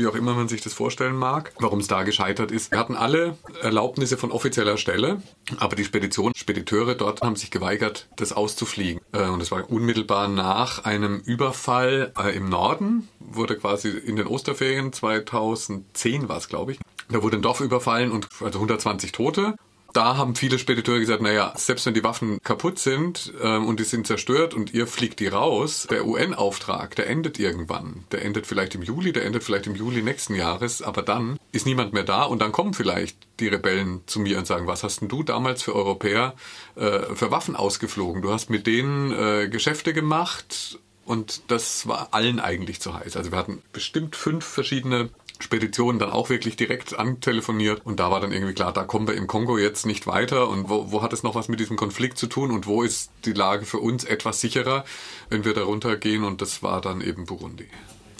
wie 0.00 0.06
auch 0.06 0.14
immer 0.14 0.34
man 0.34 0.48
sich 0.48 0.62
das 0.62 0.72
vorstellen 0.72 1.14
mag. 1.14 1.52
Warum 1.58 1.78
es 1.80 1.86
da 1.86 2.02
gescheitert 2.02 2.50
ist. 2.50 2.72
Wir 2.72 2.78
hatten 2.78 2.96
alle 2.96 3.36
Erlaubnisse 3.62 4.16
von 4.16 4.32
offizieller 4.32 4.76
Stelle, 4.76 5.22
aber 5.58 5.76
die 5.76 5.84
Spedition, 5.84 6.32
Spediteure 6.34 6.94
dort 6.94 7.20
haben 7.22 7.36
sich 7.36 7.50
geweigert, 7.50 8.08
das 8.16 8.32
auszufliegen. 8.32 9.00
Äh, 9.12 9.28
und 9.28 9.40
es 9.40 9.50
war 9.50 9.70
unmittelbar 9.70 10.28
nach 10.28 10.84
einem 10.84 11.20
Überfall 11.20 12.12
äh, 12.18 12.34
im 12.34 12.48
Norden, 12.48 13.08
wurde 13.18 13.56
quasi 13.56 13.90
in 13.90 14.16
den 14.16 14.26
Osterferien 14.26 14.92
2010 14.92 16.28
war 16.28 16.38
es, 16.38 16.48
glaube 16.48 16.72
ich. 16.72 16.78
Da 17.10 17.22
wurde 17.22 17.36
ein 17.36 17.42
Dorf 17.42 17.60
überfallen 17.60 18.10
und 18.10 18.28
also 18.40 18.58
120 18.58 19.12
Tote 19.12 19.54
da 19.92 20.16
haben 20.16 20.34
viele 20.34 20.58
Spediteure 20.58 21.00
gesagt, 21.00 21.22
naja, 21.22 21.52
selbst 21.56 21.86
wenn 21.86 21.94
die 21.94 22.04
Waffen 22.04 22.40
kaputt 22.42 22.78
sind 22.78 23.32
ähm, 23.42 23.66
und 23.66 23.80
die 23.80 23.84
sind 23.84 24.06
zerstört 24.06 24.54
und 24.54 24.72
ihr 24.72 24.86
fliegt 24.86 25.20
die 25.20 25.28
raus, 25.28 25.86
der 25.90 26.06
UN-Auftrag, 26.06 26.94
der 26.96 27.08
endet 27.08 27.38
irgendwann. 27.38 28.04
Der 28.12 28.24
endet 28.24 28.46
vielleicht 28.46 28.74
im 28.74 28.82
Juli, 28.82 29.12
der 29.12 29.24
endet 29.24 29.44
vielleicht 29.44 29.66
im 29.66 29.74
Juli 29.74 30.02
nächsten 30.02 30.34
Jahres, 30.34 30.82
aber 30.82 31.02
dann 31.02 31.38
ist 31.52 31.66
niemand 31.66 31.92
mehr 31.92 32.04
da 32.04 32.22
und 32.24 32.40
dann 32.40 32.52
kommen 32.52 32.74
vielleicht 32.74 33.16
die 33.40 33.48
Rebellen 33.48 34.02
zu 34.06 34.20
mir 34.20 34.38
und 34.38 34.46
sagen, 34.46 34.66
was 34.66 34.82
hast 34.82 35.00
denn 35.00 35.08
du 35.08 35.22
damals 35.22 35.62
für 35.62 35.74
Europäer 35.74 36.34
äh, 36.76 37.14
für 37.14 37.30
Waffen 37.30 37.56
ausgeflogen? 37.56 38.22
Du 38.22 38.32
hast 38.32 38.50
mit 38.50 38.66
denen 38.66 39.12
äh, 39.12 39.48
Geschäfte 39.48 39.92
gemacht 39.92 40.78
und 41.04 41.42
das 41.48 41.88
war 41.88 42.08
allen 42.12 42.38
eigentlich 42.38 42.80
zu 42.80 42.94
heiß. 42.94 43.16
Also 43.16 43.32
wir 43.32 43.38
hatten 43.38 43.62
bestimmt 43.72 44.14
fünf 44.14 44.44
verschiedene 44.44 45.10
Spedition 45.42 45.98
dann 45.98 46.10
auch 46.10 46.30
wirklich 46.30 46.56
direkt 46.56 46.98
antelefoniert 46.98 47.82
und 47.84 48.00
da 48.00 48.10
war 48.10 48.20
dann 48.20 48.32
irgendwie 48.32 48.54
klar, 48.54 48.72
da 48.72 48.84
kommen 48.84 49.06
wir 49.06 49.14
im 49.14 49.26
Kongo 49.26 49.58
jetzt 49.58 49.86
nicht 49.86 50.06
weiter 50.06 50.48
und 50.48 50.68
wo, 50.68 50.92
wo 50.92 51.02
hat 51.02 51.12
es 51.12 51.22
noch 51.22 51.34
was 51.34 51.48
mit 51.48 51.60
diesem 51.60 51.76
Konflikt 51.76 52.18
zu 52.18 52.26
tun 52.26 52.50
und 52.50 52.66
wo 52.66 52.82
ist 52.82 53.10
die 53.24 53.32
Lage 53.32 53.64
für 53.64 53.78
uns 53.78 54.04
etwas 54.04 54.40
sicherer, 54.40 54.84
wenn 55.28 55.44
wir 55.44 55.54
darunter 55.54 55.96
gehen 55.96 56.24
und 56.24 56.40
das 56.42 56.62
war 56.62 56.80
dann 56.80 57.00
eben 57.00 57.26
Burundi. 57.26 57.66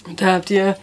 Und 0.07 0.21
da 0.21 0.35
habt 0.35 0.51
ihr 0.51 0.79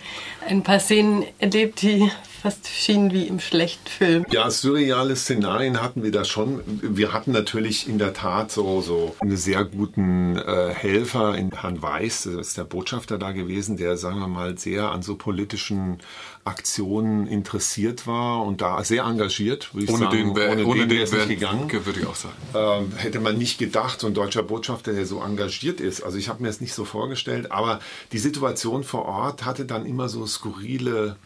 ein 0.48 0.64
paar 0.64 0.80
Szenen 0.80 1.26
erlebt, 1.40 1.82
die 1.82 2.12
fast 2.42 2.68
schienen 2.68 3.12
wie 3.12 3.28
im 3.28 3.40
schlechten 3.40 3.88
Film. 3.88 4.26
Ja, 4.32 4.50
surreale 4.50 5.16
Szenarien 5.16 5.82
hatten 5.82 6.04
wir 6.04 6.12
da 6.12 6.24
schon. 6.24 6.62
Wir 6.82 7.14
hatten 7.14 7.32
natürlich 7.32 7.88
in 7.90 7.98
der 7.98 8.14
Tat 8.14 8.52
so, 8.52 8.82
so 8.82 9.16
einen 9.20 9.38
sehr 9.38 9.66
guten 9.66 10.38
äh, 10.38 10.74
Helfer 10.74 11.36
in 11.38 11.52
Herrn 11.52 11.82
Weiß, 11.82 12.24
das 12.24 12.48
ist 12.48 12.58
der 12.58 12.64
Botschafter 12.64 13.18
da 13.18 13.32
gewesen, 13.32 13.78
der, 13.78 13.98
sagen 13.98 14.20
wir 14.20 14.28
mal, 14.28 14.58
sehr 14.58 14.92
an 14.92 15.02
so 15.02 15.16
politischen 15.16 16.00
Aktionen 16.48 17.28
interessiert 17.28 18.08
war 18.08 18.44
und 18.44 18.62
da 18.62 18.84
sehr 18.84 19.04
engagiert, 19.04 19.74
würde 19.74 19.86
ich 19.86 19.90
ohne 19.92 20.06
sagen. 20.06 20.18
Den 20.18 20.36
wär, 20.36 20.52
ohne, 20.52 20.66
ohne 20.66 20.88
den, 20.88 20.90
den 20.90 21.12
wäre 21.12 21.28
nicht 21.28 21.40
gegangen. 21.40 21.72
Würde 21.72 22.00
ich 22.00 22.06
auch 22.06 22.16
sagen. 22.16 22.36
Ähm, 22.56 22.92
hätte 22.96 23.20
man 23.20 23.38
nicht 23.38 23.58
gedacht, 23.58 24.00
so 24.00 24.08
ein 24.08 24.14
deutscher 24.14 24.44
Botschafter, 24.44 24.94
der 24.94 25.06
so 25.06 25.22
engagiert 25.22 25.82
ist. 25.82 26.02
Also 26.02 26.18
ich 26.18 26.30
habe 26.30 26.42
mir 26.42 26.48
das 26.48 26.62
nicht 26.62 26.74
so 26.74 26.86
vorgestellt, 26.86 27.52
aber 27.52 27.80
die 28.14 28.20
Situation 28.20 28.84
vor 28.84 29.06
Ort 29.06 29.46
hatte 29.46 29.66
dann 29.66 29.86
immer 29.86 30.08
so 30.08 30.26
skurrile 30.26 31.18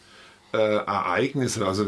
äh, 0.52 0.56
Ereignisse. 0.56 1.66
Also 1.66 1.86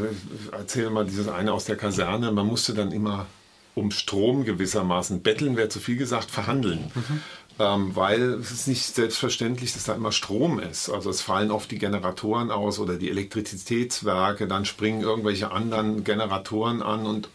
erzähle 0.52 0.90
mal 0.90 1.04
dieses 1.04 1.28
eine 1.28 1.52
aus 1.52 1.64
der 1.64 1.76
Kaserne. 1.76 2.32
Man 2.32 2.46
musste 2.46 2.74
dann 2.74 2.92
immer 2.92 3.26
um 3.74 3.90
Strom 3.90 4.44
gewissermaßen 4.44 5.22
betteln, 5.22 5.56
wäre 5.56 5.68
zu 5.68 5.80
viel 5.80 5.96
gesagt, 5.96 6.30
verhandeln. 6.30 6.92
Mhm 6.94 7.20
ähm, 7.58 7.94
weil 7.94 8.34
es 8.34 8.50
ist 8.50 8.68
nicht 8.68 8.82
selbstverständlich, 8.82 9.72
dass 9.74 9.84
da 9.84 9.94
immer 9.94 10.12
Strom 10.12 10.58
ist. 10.58 10.88
Also 10.90 11.10
es 11.10 11.20
fallen 11.20 11.50
oft 11.50 11.70
die 11.70 11.78
Generatoren 11.78 12.50
aus 12.50 12.78
oder 12.78 12.96
die 12.96 13.10
Elektrizitätswerke, 13.10 14.48
dann 14.48 14.64
springen 14.64 15.02
irgendwelche 15.02 15.52
anderen 15.52 16.04
Generatoren 16.04 16.82
an 16.82 17.06
und 17.06 17.28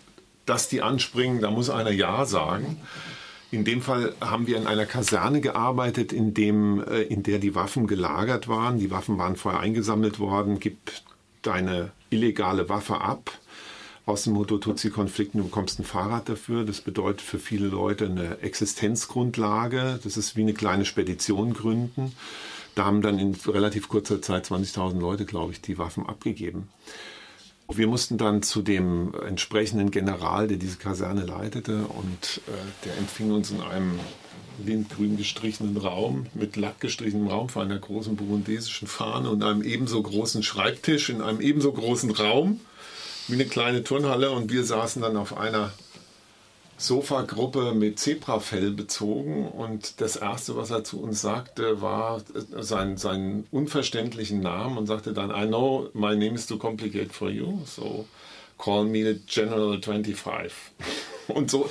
dass 0.46 0.68
die 0.68 0.82
anspringen, 0.82 1.42
da 1.42 1.52
muss 1.52 1.70
einer 1.70 1.92
Ja 1.92 2.26
sagen. 2.26 2.82
In 3.52 3.64
dem 3.64 3.82
Fall 3.82 4.14
haben 4.20 4.46
wir 4.46 4.58
in 4.58 4.68
einer 4.68 4.86
Kaserne 4.86 5.42
gearbeitet, 5.42 6.12
in, 6.12 6.34
dem, 6.34 6.84
äh, 6.84 7.02
in 7.02 7.24
der 7.24 7.40
die 7.40 7.56
Waffen 7.56 7.88
gelagert 7.88 8.48
waren. 8.48 8.78
Die 8.78 8.92
Waffen 8.92 9.18
waren 9.18 9.38
vorher 9.38 9.62
eingesammelt 9.62 10.20
worden. 10.20 10.60
Gib 10.60 10.78
deine 11.42 11.92
illegale 12.10 12.70
Waffe 12.70 13.02
ab 13.02 13.32
aus 14.10 14.24
dem 14.24 14.36
Hutu-Tutsi-Konflikt, 14.38 15.36
du 15.36 15.44
bekommst 15.44 15.80
ein 15.80 15.86
Fahrrad 15.86 16.28
dafür. 16.30 16.66
Das 16.66 16.82
bedeutet 16.82 17.22
für 17.22 17.38
viele 17.38 17.68
Leute 17.68 18.06
eine 18.06 18.40
Existenzgrundlage. 18.40 20.00
Das 20.04 20.18
ist 20.18 20.36
wie 20.36 20.42
eine 20.42 20.54
kleine 20.54 20.86
Spedition 20.86 21.54
gründen. 21.54 22.14
Da 22.74 22.86
haben 22.86 23.02
dann 23.02 23.20
in 23.20 23.36
relativ 23.46 23.88
kurzer 23.88 24.22
Zeit 24.22 24.48
20.000 24.48 25.00
Leute, 25.00 25.26
glaube 25.26 25.52
ich, 25.52 25.62
die 25.62 25.78
Waffen 25.78 26.08
abgegeben. 26.08 26.70
Wir 27.72 27.86
mussten 27.86 28.18
dann 28.18 28.42
zu 28.42 28.64
dem 28.64 29.14
entsprechenden 29.28 29.92
General, 29.92 30.48
der 30.48 30.58
diese 30.58 30.78
Kaserne 30.78 31.24
leitete, 31.24 31.86
und 31.86 32.42
äh, 32.48 32.52
der 32.86 32.98
empfing 32.98 33.32
uns 33.32 33.52
in 33.52 33.62
einem 33.62 34.00
lindgrün 34.66 35.18
gestrichenen 35.18 35.78
Raum, 35.78 36.28
mit 36.34 36.56
Lack 36.56 36.80
gestrichenem 36.80 37.28
Raum 37.28 37.50
vor 37.50 37.62
einer 37.62 37.80
großen 37.80 38.16
burundesischen 38.16 38.88
Fahne 38.88 39.30
und 39.30 39.44
einem 39.44 39.62
ebenso 39.62 40.02
großen 40.02 40.44
Schreibtisch 40.44 41.10
in 41.10 41.22
einem 41.22 41.42
ebenso 41.42 41.72
großen 41.72 42.12
Raum 42.12 42.60
wie 43.28 43.34
eine 43.34 43.46
kleine 43.46 43.84
Turnhalle 43.84 44.32
und 44.32 44.52
wir 44.52 44.64
saßen 44.64 45.02
dann 45.02 45.16
auf 45.16 45.38
einer 45.38 45.72
Sofagruppe 46.78 47.74
mit 47.74 48.00
Zebrafell 48.00 48.72
bezogen 48.72 49.48
und 49.48 50.00
das 50.00 50.16
erste, 50.16 50.56
was 50.56 50.72
er 50.72 50.86
zu 50.86 51.02
uns 51.02 51.22
sagte, 51.22 51.82
war 51.82 52.22
sein, 52.60 52.98
seinen 52.98 53.46
unverständlichen 53.52 54.40
Namen 54.40 54.78
und 54.78 54.88
sagte 54.88 55.14
dann, 55.14 55.30
I 55.30 55.46
know 55.46 55.90
my 55.94 56.16
name 56.16 56.36
is 56.36 56.48
too 56.48 56.58
complicated 56.58 57.12
for 57.12 57.30
you, 57.30 57.60
so 57.66 58.06
call 58.58 58.86
me 58.86 59.20
General 59.28 59.82
25. 59.82 60.52
Und 61.28 61.52
so, 61.52 61.70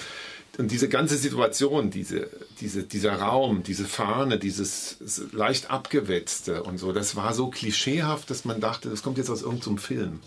und 0.59 0.73
diese 0.73 0.88
ganze 0.88 1.17
Situation, 1.17 1.91
diese, 1.91 2.29
diese, 2.61 2.83
dieser 2.83 3.15
Raum, 3.15 3.62
diese 3.62 3.85
Fahne, 3.85 4.38
dieses 4.38 4.97
leicht 5.33 5.71
abgewetzte 5.71 6.65
und 6.65 6.79
so, 6.79 6.93
das 6.93 7.15
war 7.15 7.33
so 7.33 7.49
klischeehaft, 7.49 8.29
dass 8.29 8.45
man 8.45 8.61
dachte, 8.61 8.91
das 8.91 9.05
kommt 9.05 9.19
jetzt 9.19 9.31
aus 9.31 9.43
irgendeinem 9.43 9.79
Film. 9.79 10.21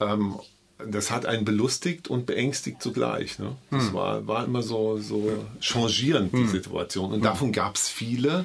Ähm, 0.00 0.34
das 0.78 1.12
hat 1.12 1.26
einen 1.26 1.44
belustigt 1.44 2.08
und 2.08 2.26
beängstigt 2.26 2.82
zugleich. 2.82 3.38
Ne? 3.38 3.56
Das 3.70 3.84
hm. 3.84 3.94
war, 3.94 4.26
war 4.26 4.44
immer 4.44 4.62
so, 4.62 4.98
so 4.98 5.32
changierend, 5.60 6.32
die 6.32 6.38
hm. 6.38 6.48
Situation. 6.48 7.12
Und 7.12 7.18
hm. 7.18 7.22
davon 7.22 7.52
gab 7.52 7.76
es 7.76 7.88
viele, 7.88 8.44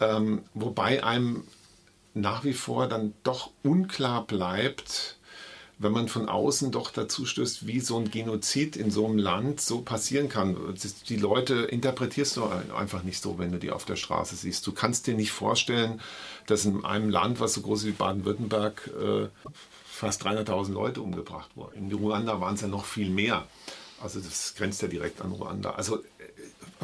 ähm, 0.00 0.42
wobei 0.52 1.02
einem 1.02 1.44
nach 2.12 2.44
wie 2.44 2.52
vor 2.52 2.88
dann 2.88 3.14
doch 3.22 3.50
unklar 3.62 4.26
bleibt, 4.26 5.16
wenn 5.80 5.92
man 5.92 6.08
von 6.08 6.28
außen 6.28 6.70
doch 6.72 6.90
dazu 6.90 7.24
stößt, 7.24 7.66
wie 7.66 7.80
so 7.80 7.96
ein 7.96 8.10
Genozid 8.10 8.76
in 8.76 8.90
so 8.90 9.06
einem 9.06 9.16
Land 9.16 9.62
so 9.62 9.80
passieren 9.80 10.28
kann. 10.28 10.54
Die 11.08 11.16
Leute 11.16 11.54
interpretierst 11.54 12.36
du 12.36 12.44
einfach 12.76 13.02
nicht 13.02 13.22
so, 13.22 13.38
wenn 13.38 13.50
du 13.50 13.58
die 13.58 13.70
auf 13.70 13.86
der 13.86 13.96
Straße 13.96 14.36
siehst. 14.36 14.66
Du 14.66 14.72
kannst 14.72 15.06
dir 15.06 15.14
nicht 15.14 15.32
vorstellen, 15.32 16.02
dass 16.46 16.66
in 16.66 16.84
einem 16.84 17.08
Land, 17.08 17.40
was 17.40 17.54
so 17.54 17.62
groß 17.62 17.80
ist 17.80 17.86
wie 17.86 17.92
Baden-Württemberg, 17.92 18.90
äh, 19.00 19.28
fast 19.86 20.26
300.000 20.26 20.72
Leute 20.72 21.00
umgebracht 21.00 21.50
wurden. 21.54 21.90
In 21.90 21.92
Ruanda 21.92 22.42
waren 22.42 22.56
es 22.56 22.60
ja 22.60 22.68
noch 22.68 22.84
viel 22.84 23.08
mehr. 23.08 23.46
Also 24.02 24.20
das 24.20 24.54
grenzt 24.56 24.82
ja 24.82 24.88
direkt 24.88 25.22
an 25.22 25.32
Ruanda. 25.32 25.70
Also 25.70 25.96
äh, 25.96 26.02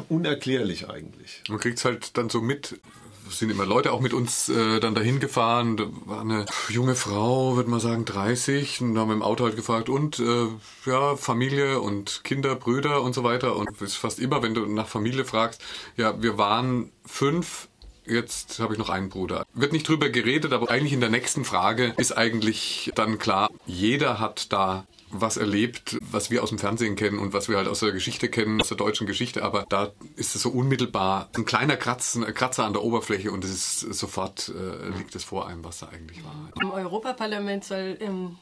unerklärlich 0.08 0.88
eigentlich. 0.88 1.42
Man 1.50 1.60
kriegt 1.60 1.78
es 1.78 1.84
halt 1.84 2.16
dann 2.16 2.30
so 2.30 2.40
mit, 2.40 2.80
sind 3.30 3.50
immer 3.50 3.66
Leute 3.66 3.92
auch 3.92 4.00
mit 4.00 4.12
uns 4.12 4.48
äh, 4.48 4.80
dann 4.80 4.94
dahin 4.94 5.20
gefahren. 5.20 5.76
Da 5.76 5.86
war 6.04 6.20
eine 6.20 6.46
junge 6.68 6.94
Frau, 6.94 7.56
würde 7.56 7.70
man 7.70 7.80
sagen 7.80 8.04
30, 8.04 8.80
und 8.80 8.98
haben 8.98 9.10
im 9.10 9.22
Auto 9.22 9.44
halt 9.44 9.56
gefragt, 9.56 9.88
und 9.88 10.18
äh, 10.18 10.46
ja, 10.84 11.16
Familie 11.16 11.80
und 11.80 12.22
Kinder, 12.24 12.54
Brüder 12.54 13.02
und 13.02 13.14
so 13.14 13.24
weiter. 13.24 13.56
Und 13.56 13.70
es 13.76 13.82
ist 13.82 13.96
fast 13.96 14.18
immer, 14.18 14.42
wenn 14.42 14.54
du 14.54 14.66
nach 14.66 14.88
Familie 14.88 15.24
fragst, 15.24 15.60
ja, 15.96 16.20
wir 16.20 16.38
waren 16.38 16.90
fünf 17.04 17.68
jetzt 18.08 18.60
habe 18.60 18.74
ich 18.74 18.78
noch 18.78 18.88
einen 18.88 19.08
Bruder. 19.08 19.44
Wird 19.52 19.72
nicht 19.72 19.88
drüber 19.88 20.08
geredet, 20.08 20.52
aber 20.52 20.70
eigentlich 20.70 20.92
in 20.92 21.00
der 21.00 21.10
nächsten 21.10 21.44
Frage 21.44 21.92
ist 21.96 22.16
eigentlich 22.16 22.92
dann 22.94 23.18
klar, 23.18 23.50
jeder 23.66 24.20
hat 24.20 24.52
da 24.52 24.86
was 25.10 25.36
erlebt, 25.36 25.98
was 26.10 26.30
wir 26.30 26.42
aus 26.42 26.48
dem 26.48 26.58
Fernsehen 26.58 26.96
kennen 26.96 27.18
und 27.18 27.32
was 27.32 27.48
wir 27.48 27.56
halt 27.56 27.68
aus 27.68 27.80
der 27.80 27.92
Geschichte 27.92 28.28
kennen, 28.28 28.60
aus 28.60 28.68
der 28.68 28.76
deutschen 28.76 29.06
Geschichte, 29.06 29.44
aber 29.44 29.66
da 29.68 29.92
ist 30.16 30.34
es 30.34 30.42
so 30.42 30.50
unmittelbar 30.50 31.28
ein 31.36 31.44
kleiner 31.44 31.76
Kratz, 31.76 32.14
ein 32.16 32.22
Kratzer 32.34 32.64
an 32.64 32.72
der 32.72 32.82
Oberfläche 32.82 33.30
und 33.30 33.44
es 33.44 33.50
ist 33.82 33.94
sofort 33.94 34.48
äh, 34.48 34.96
liegt 34.98 35.14
es 35.14 35.24
vor 35.24 35.46
einem, 35.46 35.64
was 35.64 35.78
da 35.78 35.88
eigentlich 35.88 36.22
war. 36.24 36.50
Im 36.60 36.70
Europaparlament 36.70 37.64
soll, 37.64 37.96
ähm, 38.00 38.36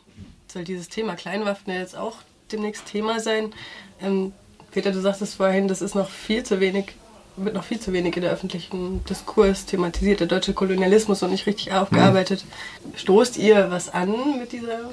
soll 0.49 0.65
dieses 0.65 0.89
Thema 0.89 1.17
Kleinwaffen 1.17 1.73
ja 1.73 1.81
jetzt 1.81 1.97
auch 1.97 2.17
demnächst 2.51 2.87
Thema 2.87 3.21
sein. 3.21 3.55
Ähm, 4.01 4.33
Peter, 4.71 4.91
du 4.91 5.01
sagtest 5.01 5.37
vorhin, 5.37 5.69
das 5.69 5.83
ist 5.83 5.95
noch 5.95 6.11
viel 6.11 6.43
zu 6.43 6.61
wenig 6.61 6.95
wird 7.37 7.55
noch 7.55 7.65
viel 7.65 7.81
zu 7.81 7.93
wenig 7.93 8.17
in 8.17 8.23
der 8.23 8.31
öffentlichen 8.31 9.05
Diskurs 9.07 9.67
thematisiert, 9.67 10.21
der 10.21 10.29
deutsche 10.29 10.55
Kolonialismus 10.55 11.21
noch 11.21 11.29
nicht 11.29 11.47
richtig 11.47 11.73
aufgearbeitet. 11.73 12.45
Mhm. 12.85 12.97
Stoßt 12.97 13.37
ihr 13.39 13.71
was 13.71 13.89
an 13.89 14.39
mit 14.39 14.53
dieser 14.53 14.91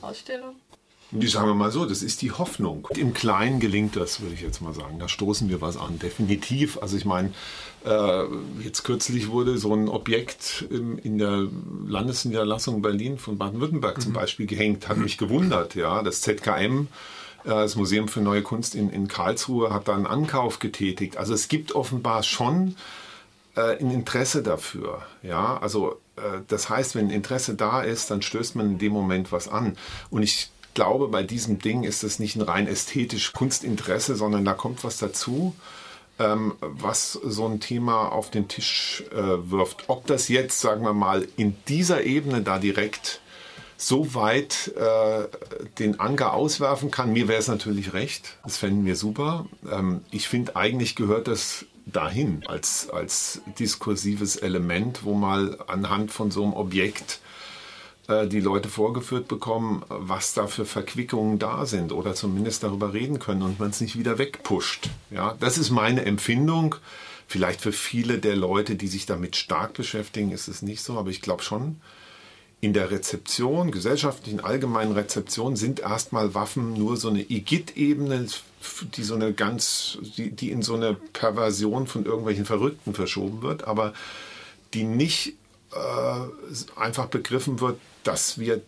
Ausstellung? 0.00 0.54
Die 1.20 1.28
sagen 1.28 1.46
wir 1.46 1.54
mal 1.54 1.70
so, 1.70 1.86
das 1.86 2.02
ist 2.02 2.22
die 2.22 2.32
Hoffnung. 2.32 2.88
Im 2.96 3.14
Kleinen 3.14 3.60
gelingt 3.60 3.96
das, 3.96 4.20
würde 4.20 4.34
ich 4.34 4.40
jetzt 4.40 4.60
mal 4.60 4.74
sagen. 4.74 4.98
Da 4.98 5.08
stoßen 5.08 5.48
wir 5.48 5.60
was 5.60 5.76
an, 5.76 5.98
definitiv. 5.98 6.78
Also 6.82 6.96
ich 6.96 7.04
meine, 7.04 7.32
äh, 7.84 8.24
jetzt 8.62 8.82
kürzlich 8.82 9.28
wurde 9.28 9.56
so 9.58 9.74
ein 9.74 9.88
Objekt 9.88 10.66
im, 10.70 10.98
in 10.98 11.18
der 11.18 11.46
Landesniederlassung 11.86 12.82
Berlin 12.82 13.18
von 13.18 13.38
Baden-Württemberg 13.38 13.98
mhm. 13.98 14.02
zum 14.02 14.12
Beispiel 14.12 14.46
gehängt, 14.46 14.88
hat 14.88 14.96
mich 14.96 15.16
gewundert. 15.18 15.74
Ja, 15.74 16.02
das 16.02 16.20
ZKM 16.22 16.88
äh, 17.44 17.50
das 17.50 17.76
Museum 17.76 18.08
für 18.08 18.20
Neue 18.20 18.42
Kunst 18.42 18.74
in, 18.74 18.90
in 18.90 19.08
Karlsruhe 19.08 19.72
hat 19.72 19.88
da 19.88 19.94
einen 19.94 20.06
Ankauf 20.06 20.58
getätigt. 20.58 21.16
Also 21.16 21.34
es 21.34 21.48
gibt 21.48 21.72
offenbar 21.72 22.22
schon 22.22 22.76
äh, 23.56 23.78
ein 23.78 23.90
Interesse 23.90 24.42
dafür. 24.42 25.02
Ja, 25.22 25.58
also 25.58 26.00
äh, 26.16 26.40
das 26.48 26.68
heißt, 26.68 26.94
wenn 26.94 27.10
Interesse 27.10 27.54
da 27.54 27.82
ist, 27.82 28.10
dann 28.10 28.22
stößt 28.22 28.56
man 28.56 28.66
in 28.66 28.78
dem 28.78 28.92
Moment 28.92 29.32
was 29.32 29.48
an. 29.48 29.76
Und 30.10 30.22
ich 30.22 30.50
glaube, 30.74 31.08
bei 31.08 31.22
diesem 31.22 31.58
Ding 31.58 31.84
ist 31.84 32.04
es 32.04 32.18
nicht 32.18 32.36
ein 32.36 32.42
rein 32.42 32.66
ästhetisch 32.66 33.32
Kunstinteresse, 33.32 34.16
sondern 34.16 34.44
da 34.44 34.52
kommt 34.52 34.84
was 34.84 34.98
dazu, 34.98 35.54
ähm, 36.18 36.54
was 36.60 37.12
so 37.12 37.46
ein 37.46 37.60
Thema 37.60 38.12
auf 38.12 38.30
den 38.30 38.48
Tisch 38.48 39.04
äh, 39.12 39.50
wirft. 39.50 39.84
Ob 39.88 40.06
das 40.06 40.28
jetzt, 40.28 40.60
sagen 40.60 40.84
wir 40.84 40.92
mal, 40.92 41.26
in 41.36 41.56
dieser 41.68 42.04
Ebene 42.04 42.42
da 42.42 42.58
direkt 42.58 43.20
so 43.76 44.14
weit 44.14 44.72
äh, 44.76 45.28
den 45.78 45.98
Anker 45.98 46.32
auswerfen 46.34 46.90
kann, 46.90 47.12
mir 47.12 47.28
wäre 47.28 47.40
es 47.40 47.48
natürlich 47.48 47.92
recht. 47.92 48.38
Das 48.44 48.56
fänden 48.56 48.86
wir 48.86 48.96
super. 48.96 49.46
Ähm, 49.70 50.02
ich 50.10 50.28
finde, 50.28 50.56
eigentlich 50.56 50.94
gehört 50.94 51.28
das 51.28 51.66
dahin 51.86 52.42
als, 52.46 52.88
als 52.90 53.42
diskursives 53.58 54.36
Element, 54.36 55.04
wo 55.04 55.14
mal 55.14 55.58
anhand 55.66 56.12
von 56.12 56.30
so 56.30 56.44
einem 56.44 56.54
Objekt 56.54 57.20
die 58.08 58.40
Leute 58.40 58.68
vorgeführt 58.68 59.28
bekommen, 59.28 59.82
was 59.88 60.34
da 60.34 60.46
für 60.46 60.66
Verquickungen 60.66 61.38
da 61.38 61.64
sind 61.64 61.90
oder 61.90 62.14
zumindest 62.14 62.62
darüber 62.62 62.92
reden 62.92 63.18
können 63.18 63.42
und 63.42 63.58
man 63.58 63.70
es 63.70 63.80
nicht 63.80 63.98
wieder 63.98 64.18
wegpusht. 64.18 64.90
Ja, 65.10 65.36
das 65.40 65.56
ist 65.56 65.70
meine 65.70 66.04
Empfindung. 66.04 66.74
Vielleicht 67.26 67.62
für 67.62 67.72
viele 67.72 68.18
der 68.18 68.36
Leute, 68.36 68.74
die 68.74 68.88
sich 68.88 69.06
damit 69.06 69.36
stark 69.36 69.72
beschäftigen, 69.72 70.32
ist 70.32 70.48
es 70.48 70.60
nicht 70.60 70.82
so, 70.82 70.98
aber 70.98 71.08
ich 71.08 71.22
glaube 71.22 71.42
schon, 71.42 71.80
in 72.60 72.72
der 72.72 72.90
Rezeption, 72.90 73.70
gesellschaftlichen 73.70 74.40
allgemeinen 74.40 74.92
Rezeption, 74.92 75.56
sind 75.56 75.80
erstmal 75.80 76.34
Waffen 76.34 76.74
nur 76.74 76.96
so 76.96 77.08
eine 77.08 77.22
Igitt-Ebene, 77.22 78.26
die 78.96 79.02
so 79.02 79.14
eine 79.14 79.32
ganz, 79.32 79.98
die, 80.16 80.30
die 80.30 80.50
in 80.50 80.62
so 80.62 80.74
eine 80.74 80.94
Perversion 80.94 81.86
von 81.86 82.06
irgendwelchen 82.06 82.46
Verrückten 82.46 82.94
verschoben 82.94 83.42
wird, 83.42 83.64
aber 83.64 83.92
die 84.72 84.84
nicht 84.84 85.34
äh, 85.74 86.80
einfach 86.80 87.06
begriffen 87.06 87.60
wird, 87.60 87.78
dass 88.02 88.38
wir 88.38 88.62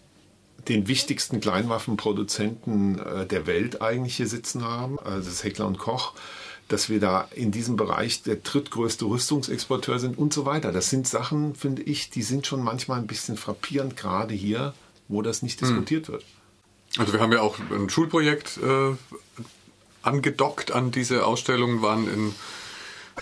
den 0.69 0.89
wichtigsten 0.89 1.41
Kleinwaffenproduzenten 1.41 2.99
äh, 2.99 3.27
der 3.27 3.47
Welt 3.47 3.83
eigentlich 3.83 4.17
hier 4.17 4.27
sitzen 4.27 4.65
haben, 4.65 4.99
also 4.99 5.29
das 5.29 5.45
Heckler 5.45 5.67
und 5.67 5.79
Koch, 5.79 6.15
dass 6.69 6.89
wir 6.89 6.99
da 6.99 7.29
in 7.33 7.53
diesem 7.53 7.77
Bereich 7.77 8.23
der 8.23 8.37
drittgrößte 8.37 9.05
Rüstungsexporteur 9.05 10.01
sind 10.01 10.19
und 10.19 10.33
so 10.33 10.47
weiter. 10.47 10.73
Das 10.73 10.91
sind 10.91 11.07
Sachen, 11.07 11.55
finde 11.55 11.83
ich, 11.83 12.11
die 12.11 12.23
sind 12.23 12.47
schon 12.47 12.63
manchmal 12.63 12.99
ein 12.99 13.07
bisschen 13.07 13.37
frappierend, 13.37 13.97
gerade 13.97 14.35
hier, 14.35 14.75
wo 15.09 15.23
das 15.23 15.43
nicht 15.43 15.61
hm. 15.61 15.69
diskutiert 15.69 16.09
wird. 16.09 16.25
Also 16.99 17.13
wir 17.13 17.21
haben 17.21 17.33
ja 17.33 17.43
auch 17.43 17.59
ein 17.71 17.89
Schulprojekt 17.89 18.59
äh, 18.59 18.97
angedockt 20.03 20.73
an 20.73 20.91
diese 20.91 21.27
Ausstellung, 21.27 21.83
waren 21.83 22.13
in 22.13 22.35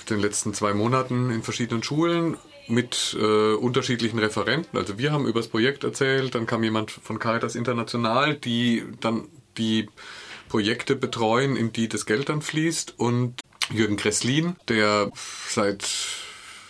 den 0.09 0.21
letzten 0.21 0.55
zwei 0.55 0.75
Monaten 0.75 1.31
in 1.31 1.43
verschiedenen 1.43 1.83
Schulen 1.83 2.37
mit 2.69 3.17
äh, 3.19 3.55
unterschiedlichen 3.55 4.19
Referenten. 4.19 4.79
Also 4.79 4.99
wir 4.99 5.13
haben 5.13 5.27
über 5.27 5.41
das 5.41 5.49
Projekt 5.49 5.85
erzählt, 5.85 6.35
dann 6.35 6.47
kam 6.47 6.63
jemand 6.63 6.91
von 6.91 7.19
Caritas 7.19 7.55
International, 7.55 8.35
die 8.35 8.85
dann 9.01 9.29
die 9.59 9.89
Projekte 10.49 10.97
betreuen, 10.97 11.57
in 11.57 11.73
die 11.73 11.89
das 11.89 12.07
Geld 12.07 12.29
dann 12.29 12.43
fließt 12.43 12.95
und 12.99 13.41
Jürgen 13.71 13.97
Kresslin, 13.97 14.57
der 14.69 15.11
seit 15.49 15.89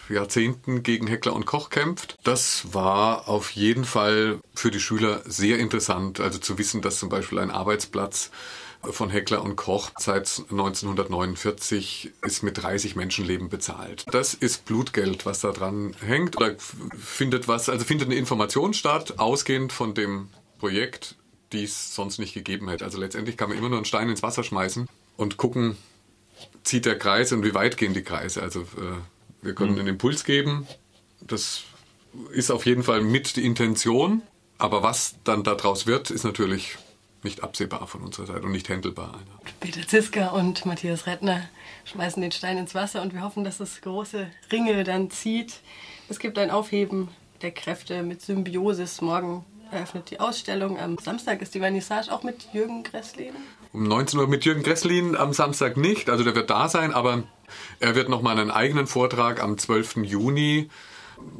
Jahrzehnten 0.08 0.82
gegen 0.82 1.06
Heckler 1.06 1.34
und 1.34 1.46
Koch 1.46 1.70
kämpft. 1.70 2.16
Das 2.24 2.72
war 2.72 3.28
auf 3.28 3.50
jeden 3.50 3.84
Fall 3.84 4.40
für 4.54 4.70
die 4.70 4.80
Schüler 4.80 5.22
sehr 5.24 5.58
interessant, 5.58 6.20
also 6.20 6.38
zu 6.38 6.58
wissen, 6.58 6.82
dass 6.82 6.98
zum 6.98 7.08
Beispiel 7.08 7.38
ein 7.38 7.50
Arbeitsplatz 7.50 8.30
von 8.90 9.10
Heckler 9.10 9.42
und 9.42 9.56
Koch 9.56 9.90
seit 9.98 10.42
1949 10.50 12.12
ist 12.22 12.42
mit 12.42 12.62
30 12.62 12.96
Menschenleben 12.96 13.48
bezahlt. 13.48 14.04
Das 14.10 14.34
ist 14.34 14.64
Blutgeld, 14.64 15.26
was 15.26 15.40
da 15.40 15.52
dran 15.52 15.94
hängt. 16.00 16.36
Oder 16.36 16.56
findet 16.98 17.48
was, 17.48 17.68
also 17.68 17.84
findet 17.84 18.08
eine 18.08 18.16
Information 18.16 18.74
statt, 18.74 19.18
ausgehend 19.18 19.72
von 19.72 19.94
dem 19.94 20.28
Projekt, 20.58 21.16
die 21.52 21.64
es 21.64 21.94
sonst 21.94 22.18
nicht 22.18 22.34
gegeben 22.34 22.68
hätte. 22.68 22.84
Also 22.84 22.98
letztendlich 22.98 23.36
kann 23.36 23.48
man 23.48 23.58
immer 23.58 23.68
nur 23.68 23.78
einen 23.78 23.84
Stein 23.84 24.08
ins 24.08 24.22
Wasser 24.22 24.44
schmeißen 24.44 24.88
und 25.16 25.36
gucken, 25.36 25.76
zieht 26.62 26.86
der 26.86 26.98
Kreis 26.98 27.32
und 27.32 27.44
wie 27.44 27.54
weit 27.54 27.76
gehen 27.76 27.94
die 27.94 28.02
Kreise. 28.02 28.42
Also 28.42 28.62
äh, 28.62 28.96
wir 29.42 29.54
können 29.54 29.72
mhm. 29.74 29.80
einen 29.80 29.88
Impuls 29.88 30.24
geben. 30.24 30.66
Das 31.20 31.64
ist 32.32 32.50
auf 32.50 32.66
jeden 32.66 32.82
Fall 32.82 33.02
mit 33.02 33.36
die 33.36 33.44
Intention. 33.44 34.22
Aber 34.58 34.82
was 34.82 35.16
dann 35.24 35.42
daraus 35.42 35.86
wird, 35.86 36.10
ist 36.10 36.24
natürlich 36.24 36.76
nicht 37.24 37.42
absehbar 37.42 37.86
von 37.86 38.02
unserer 38.02 38.26
Seite 38.26 38.42
und 38.42 38.52
nicht 38.52 38.68
händelbar. 38.68 39.18
Peter 39.60 39.86
Ziska 39.86 40.28
und 40.28 40.66
Matthias 40.66 41.06
Rettner 41.06 41.48
schmeißen 41.84 42.20
den 42.22 42.32
Stein 42.32 42.58
ins 42.58 42.74
Wasser 42.74 43.02
und 43.02 43.14
wir 43.14 43.22
hoffen, 43.22 43.44
dass 43.44 43.58
das 43.58 43.80
große 43.80 44.26
Ringe 44.52 44.84
dann 44.84 45.10
zieht. 45.10 45.60
Es 46.08 46.18
gibt 46.18 46.38
ein 46.38 46.50
Aufheben 46.50 47.08
der 47.42 47.50
Kräfte 47.50 48.02
mit 48.02 48.22
Symbiosis. 48.22 49.00
Morgen 49.00 49.44
eröffnet 49.70 50.10
die 50.10 50.20
Ausstellung. 50.20 50.78
Am 50.78 50.98
Samstag 50.98 51.42
ist 51.42 51.54
die 51.54 51.60
Vernissage 51.60 52.12
auch 52.12 52.22
mit 52.22 52.48
Jürgen 52.52 52.82
Gresslin. 52.82 53.34
Um 53.72 53.84
19 53.84 54.20
Uhr 54.20 54.28
mit 54.28 54.44
Jürgen 54.44 54.62
Gresslin, 54.62 55.16
am 55.16 55.32
Samstag 55.32 55.76
nicht. 55.76 56.08
Also 56.08 56.24
der 56.24 56.34
wird 56.34 56.50
da 56.50 56.68
sein, 56.68 56.92
aber 56.92 57.24
er 57.80 57.94
wird 57.94 58.08
nochmal 58.08 58.38
einen 58.38 58.50
eigenen 58.50 58.86
Vortrag 58.86 59.42
am 59.42 59.58
12. 59.58 59.96
Juni 60.04 60.70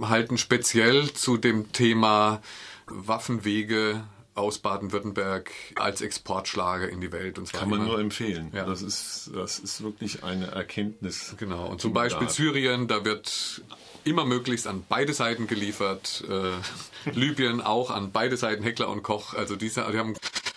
halten, 0.01 0.38
speziell 0.38 1.12
zu 1.12 1.37
dem 1.37 1.73
Thema 1.73 2.40
Waffenwege 2.87 4.05
aus 4.35 4.59
Baden-Württemberg 4.59 5.51
als 5.77 6.01
Exportschlager 6.01 6.88
in 6.88 7.01
die 7.01 7.12
Welt. 7.12 7.38
Und 7.38 7.47
zwar 7.47 7.61
Kann 7.61 7.70
man 7.70 7.81
immer. 7.81 7.90
nur 7.90 8.01
empfehlen. 8.01 8.51
Ja. 8.53 8.64
Das, 8.64 8.83
ist, 8.83 9.31
das 9.35 9.59
ist 9.59 9.83
wirklich 9.83 10.25
eine 10.25 10.49
Erkenntnis. 10.49 11.35
Genau. 11.38 11.66
Und 11.66 11.81
zum 11.81 11.92
Beispiel 11.92 12.29
Syrien, 12.29 12.88
da 12.88 13.05
wird 13.05 13.62
immer 14.05 14.25
möglichst 14.25 14.66
an 14.66 14.85
beide 14.88 15.12
Seiten 15.12 15.47
geliefert. 15.47 16.25
Äh, 16.29 17.11
Libyen 17.11 17.61
auch 17.61 17.90
an 17.90 18.12
beide 18.12 18.37
Seiten, 18.37 18.62
Heckler 18.62 18.88
und 18.88 19.03
Koch. 19.03 19.35
Also 19.35 19.57
diese, 19.57 19.87
die 19.92 19.99
haben 19.99 20.14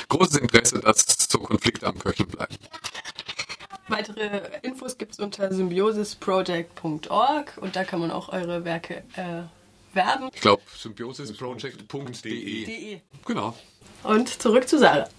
großes 0.10 0.38
Interesse, 0.38 0.80
dass 0.80 1.06
so 1.30 1.40
Konflikte 1.40 1.88
am 1.88 2.00
Köcheln 2.00 2.30
bleiben. 2.30 2.56
Weitere 3.90 4.42
Infos 4.64 4.98
gibt 4.98 5.14
es 5.14 5.20
unter 5.20 5.54
symbiosisproject.org 5.54 7.58
und 7.58 7.78
da 7.78 7.86
kann 7.86 8.02
man 8.02 8.12
auch 8.12 8.28
eure 8.30 8.66
Werke 8.66 9.04
äh, 9.16 9.44
werben. 9.98 10.30
Ich 10.34 10.40
glaube, 10.40 10.64
symbiosisproject.de. 10.74 13.02
Genau. 13.26 13.54
Und 14.04 14.42
zurück 14.42 14.70
zu 14.70 14.80
Sarah. 14.80 15.10